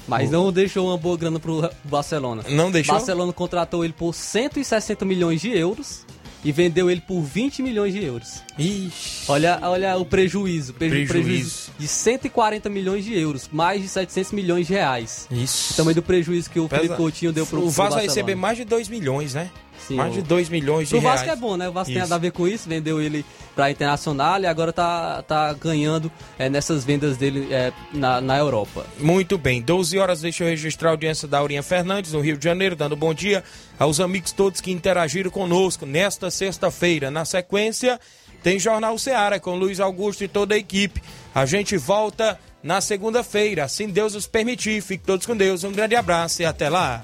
[0.07, 2.43] Mas não deixou uma boa grana pro Barcelona.
[2.49, 2.95] Não deixou?
[2.95, 6.05] Barcelona contratou ele por 160 milhões de euros
[6.43, 8.43] e vendeu ele por 20 milhões de euros.
[8.57, 9.25] Ixi.
[9.27, 11.13] Olha, olha o prejuízo, prejuízo.
[11.13, 15.27] Prejuízo de 140 milhões de euros, mais de 700 milhões de reais.
[15.31, 15.75] Isso.
[15.75, 16.81] Também do prejuízo que o Pesa.
[16.81, 19.49] Felipe Coutinho deu pro O Vasco vai receber mais de 2 milhões, né?
[19.87, 21.21] Sim, mais de 2 milhões de o reais.
[21.21, 21.69] O Vasco é bom, né?
[21.69, 21.99] O Vasco isso.
[21.99, 23.25] tem nada a ver com isso, vendeu ele
[23.55, 28.85] para Internacional e agora tá, tá ganhando é, nessas vendas dele é, na, na Europa.
[28.99, 32.43] Muito bem, 12 horas, deixa eu registrar a audiência da Aurinha Fernandes, no Rio de
[32.43, 33.43] Janeiro, dando bom dia
[33.77, 37.09] aos amigos todos que interagiram conosco nesta sexta-feira.
[37.09, 37.99] Na sequência,
[38.43, 41.01] tem Jornal Seara com Luiz Augusto e toda a equipe.
[41.33, 44.81] A gente volta na segunda-feira, assim Deus nos permitir.
[44.81, 47.03] Fique todos com Deus, um grande abraço e até lá.